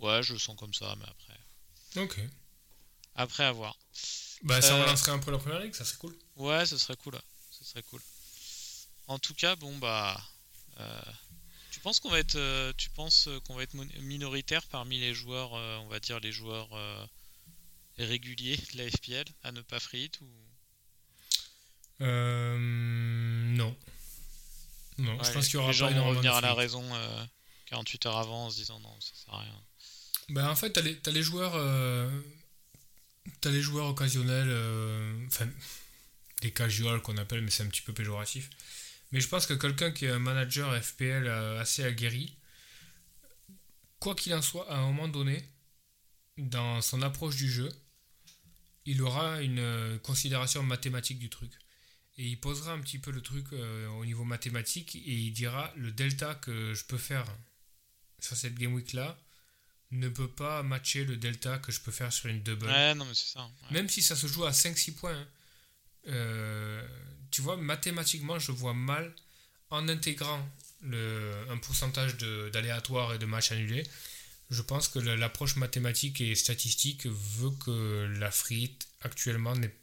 [0.00, 1.27] ouais, je le sens comme ça, mais après,
[1.96, 2.18] Ok.
[3.14, 3.76] après à voir.
[4.42, 6.14] Bah, ça Euh, relancerait un peu la première ligue, ça serait cool.
[6.36, 7.18] Ouais, ce serait cool.
[7.50, 8.00] Ce serait cool.
[9.08, 10.20] En tout cas, bon bah,
[10.78, 11.02] euh,
[11.72, 15.54] tu penses qu'on va être, euh, tu penses qu'on va être minoritaire parmi les joueurs,
[15.54, 17.04] euh, on va dire les joueurs euh,
[17.98, 20.28] réguliers de la FPL à ne pas free hit ou?
[22.00, 23.74] Euh, non.
[24.98, 27.24] Non, je pense qu'il y aura les gens vont revenir à la raison euh,
[27.66, 29.62] 48 heures avant en se disant non, ça sert à rien.
[30.28, 31.54] Ben, en fait, t'as les, t'as les joueurs.
[31.56, 32.08] euh,
[33.40, 34.48] t'as les joueurs occasionnels.
[34.50, 35.48] euh, Enfin,
[36.42, 38.50] les casuals qu'on appelle, mais c'est un petit peu péjoratif.
[39.12, 42.36] Mais je pense que quelqu'un qui est un manager FPL euh, assez aguerri,
[44.00, 45.42] quoi qu'il en soit, à un moment donné,
[46.38, 47.70] dans son approche du jeu,
[48.86, 51.52] il aura une considération mathématique du truc.
[52.16, 55.92] Et il posera un petit peu le truc au niveau mathématique et il dira le
[55.92, 57.24] delta que je peux faire
[58.20, 59.18] sur cette game week là
[59.90, 62.66] ne peut pas matcher le delta que je peux faire sur une double.
[62.66, 63.44] Ouais, non mais c'est ça.
[63.44, 63.72] ouais.
[63.72, 65.26] Même si ça se joue à 5-6 points, hein,
[66.08, 66.86] euh,
[67.30, 69.14] tu vois, mathématiquement, je vois mal
[69.70, 70.46] en intégrant
[70.82, 72.16] le, un pourcentage
[72.52, 73.84] d'aléatoire et de matchs annulés.
[74.50, 79.74] Je pense que l'approche mathématique et statistique veut que la frite actuellement n'est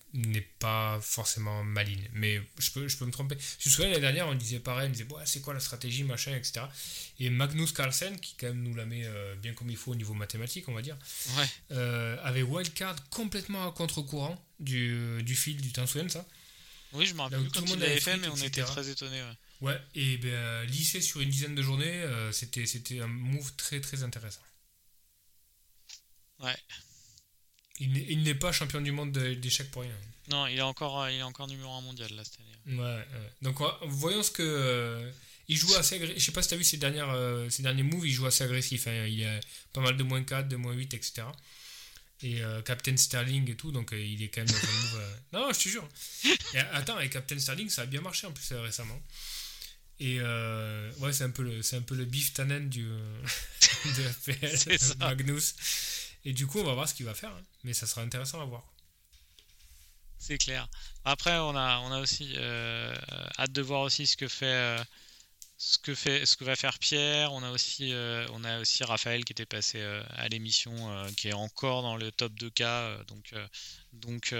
[0.59, 2.07] pas forcément maligne.
[2.13, 3.37] Mais je peux, je peux me tromper.
[3.59, 6.35] Je me souviens l'année dernière, on disait pareil, on disait c'est quoi la stratégie, machin,
[6.35, 6.65] etc.
[7.19, 9.95] Et Magnus Carlsen, qui quand même nous la met euh, bien comme il faut au
[9.95, 10.97] niveau mathématique, on va dire,
[11.37, 11.47] ouais.
[11.71, 16.25] euh, avait wildcard complètement à contre-courant du, du fil, du temps ça
[16.93, 19.21] Oui, je me rappelle tout le monde l'avait fait, mais on était très étonnés.
[19.21, 19.37] Ouais.
[19.61, 23.79] Ouais, et ben, lycée sur une dizaine de journées, euh, c'était, c'était un move très
[23.79, 24.41] très intéressant.
[26.39, 26.55] Ouais.
[27.79, 29.91] Il n'est pas champion du monde d'échecs pour rien.
[30.29, 32.79] Non, il est encore, euh, il est encore numéro 1 mondial là cette année.
[32.79, 33.05] Ouais,
[33.41, 34.43] donc voyons ce que.
[34.43, 35.11] Euh,
[35.47, 36.17] il joue assez agressif.
[36.17, 37.15] Je sais pas si tu as vu ses, dernières,
[37.51, 38.87] ces derniers moves, il joue assez agressif.
[38.87, 39.05] Hein.
[39.05, 39.39] Il a
[39.73, 41.23] pas mal de moins 4, de moins 8, etc.
[42.23, 45.19] Et Captain Sterling et tout, donc il est quand même dans un move.
[45.33, 45.87] Non, je te jure.
[46.55, 48.99] Et, attends, avec Captain Sterling, ça a bien marché en plus récemment.
[49.99, 52.85] Et euh, ouais, c'est un peu le, c'est un peu le beef tannen du
[53.85, 55.55] de FPL, Magnus.
[56.25, 57.43] Et du coup, on va voir ce qu'il va faire, hein.
[57.63, 58.63] mais ça sera intéressant à voir.
[60.17, 60.67] C'est clair.
[61.03, 62.95] Après, on a, on a aussi euh,
[63.37, 64.83] hâte de voir aussi ce que fait, euh,
[65.57, 67.31] ce que fait, ce que va faire Pierre.
[67.33, 67.93] On a aussi,
[68.31, 70.73] on a aussi Raphaël qui était passé à l'émission,
[71.15, 73.05] qui est encore dans le top 2K.
[73.05, 73.33] donc,
[73.93, 74.33] donc,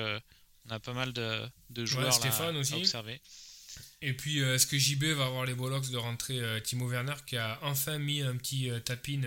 [0.66, 2.74] on a pas mal de, de joueurs Stéphane aussi.
[2.74, 3.22] à observer.
[4.02, 7.16] Et puis, euh, est-ce que JB va avoir les bollocks de rentrer euh, Timo Werner
[7.26, 9.22] qui a enfin mis un petit euh, tapin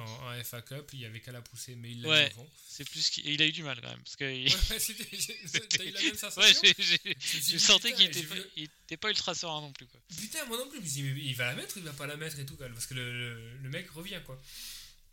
[0.00, 2.32] en, FA Cup Il y avait qu'à la pousser, mais il l'a ouais,
[2.68, 4.02] c'est plus qu'il a eu du mal quand même.
[4.02, 9.08] Parce que ouais, t'as eu la même sensation Ouais, j'ai senti qu'il était, pas, pas
[9.10, 9.86] ultra serein non plus.
[9.86, 10.00] Quoi.
[10.16, 10.80] Putain, moi non plus.
[10.84, 12.94] Je me il va la mettre il va pas la mettre et tout, parce que
[12.94, 14.40] le, le, mec revient quoi.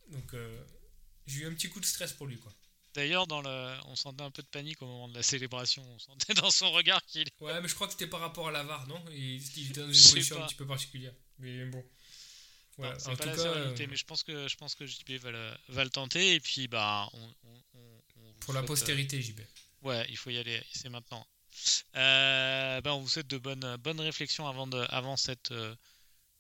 [0.10, 0.34] Donc,
[1.26, 2.54] j'ai eu un petit coup de stress pour lui quoi.
[2.98, 3.78] D'ailleurs, dans le...
[3.86, 5.84] on sentait un peu de panique au moment de la célébration.
[5.88, 7.28] On sentait dans son regard qu'il.
[7.40, 9.00] Ouais, mais je crois que c'était par rapport à la VAR, non?
[9.12, 9.36] Il
[9.70, 11.14] était dans une position un petit peu particulière.
[11.38, 11.86] Mais bon.
[12.78, 15.52] Ouais, c'est pas la euh, mais je pense que je pense que JB va le,
[15.70, 17.34] va le tenter et puis bah on,
[18.40, 19.40] pour la postérité JB.
[19.82, 21.26] Ouais, il faut y aller, c'est maintenant.
[21.96, 25.76] Euh, bah, on vous souhaite de bonnes bonnes réflexions avant de avant cette euh,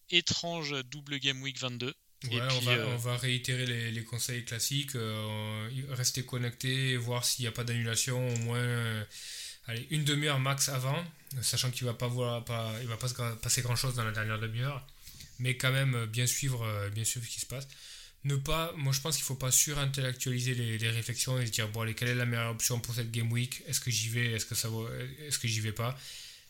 [0.09, 1.93] étrange double game week 22.
[2.23, 7.23] Ouais, on, va, euh, on, va, réitérer les, les conseils classiques, euh, rester connecté, voir
[7.23, 9.03] s'il n'y a pas d'annulation, au moins euh,
[9.67, 11.05] allez, une demi-heure max avant,
[11.41, 14.11] sachant qu'il ne va pas, voir, pas, il va pas se passer grand-chose dans la
[14.11, 14.83] dernière demi-heure,
[15.39, 17.67] mais quand même bien suivre, bien suivre ce qui se passe.
[18.23, 21.51] Ne pas, moi je pense qu'il ne faut pas surintellectualiser les, les réflexions et se
[21.51, 23.63] dire bon allez, quelle est la meilleure option pour cette game week?
[23.67, 24.31] Est-ce que j'y vais?
[24.31, 24.69] Est-ce que ça
[25.27, 25.97] Est-ce que j'y vais pas?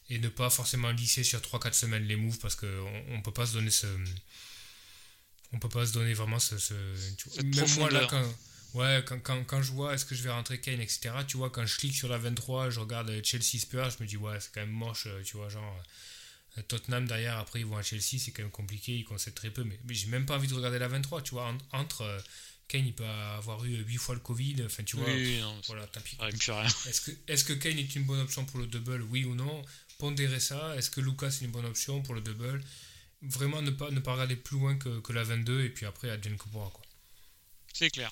[0.10, 3.46] Et ne pas forcément lisser sur 3-4 semaines les moves parce qu'on ne peut pas
[3.46, 3.88] se donner ce
[5.54, 6.56] on peut pas se donner vraiment ce,
[7.44, 8.36] même moi là quand
[8.74, 11.50] ouais quand, quand, quand je vois est-ce que je vais rentrer Kane etc tu vois
[11.50, 14.52] quand je clique sur la 23 je regarde Chelsea Spurs je me dis ouais c'est
[14.54, 15.84] quand même moche euh, tu vois genre euh,
[16.62, 19.64] Tottenham derrière après ils vont à Chelsea c'est quand même compliqué ils concèdent très peu
[19.64, 22.20] mais, mais j'ai même pas envie de regarder la 23 tu vois entre euh,
[22.68, 25.88] Kane il peut avoir eu 8 fois le Covid enfin tu vois oui, non, voilà
[25.88, 26.18] tant pis
[26.88, 29.64] est-ce que, est-ce que Kane est une bonne option pour le double oui ou non?
[29.98, 32.64] Pondérer ça est-ce que Lucas est une bonne option pour le double?
[33.22, 36.12] Vraiment ne pas, ne pas regarder plus loin que, que la 22 et puis après
[36.12, 36.70] advienne que pourra.
[36.70, 36.86] Quoi.
[37.74, 38.12] C'est clair.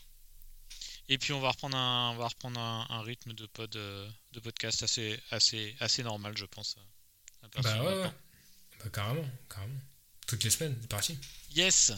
[1.08, 4.40] Et puis on va reprendre un, on va reprendre un, rythme de, pod, euh, de
[4.40, 6.78] podcast assez, assez, assez normal, je pense.
[7.62, 8.12] Bah ouais, ouais.
[8.86, 9.80] Bah carrément, carrément.
[10.28, 11.18] Toutes les semaines, c'est parti.
[11.56, 11.92] Yes.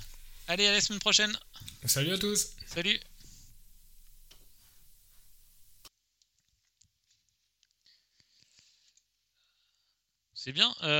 [0.48, 1.38] Allez, à la semaine prochaine.
[1.84, 2.52] Salut à tous.
[2.66, 2.98] Salut.
[10.34, 10.74] C'est bien.
[10.84, 10.96] Euh...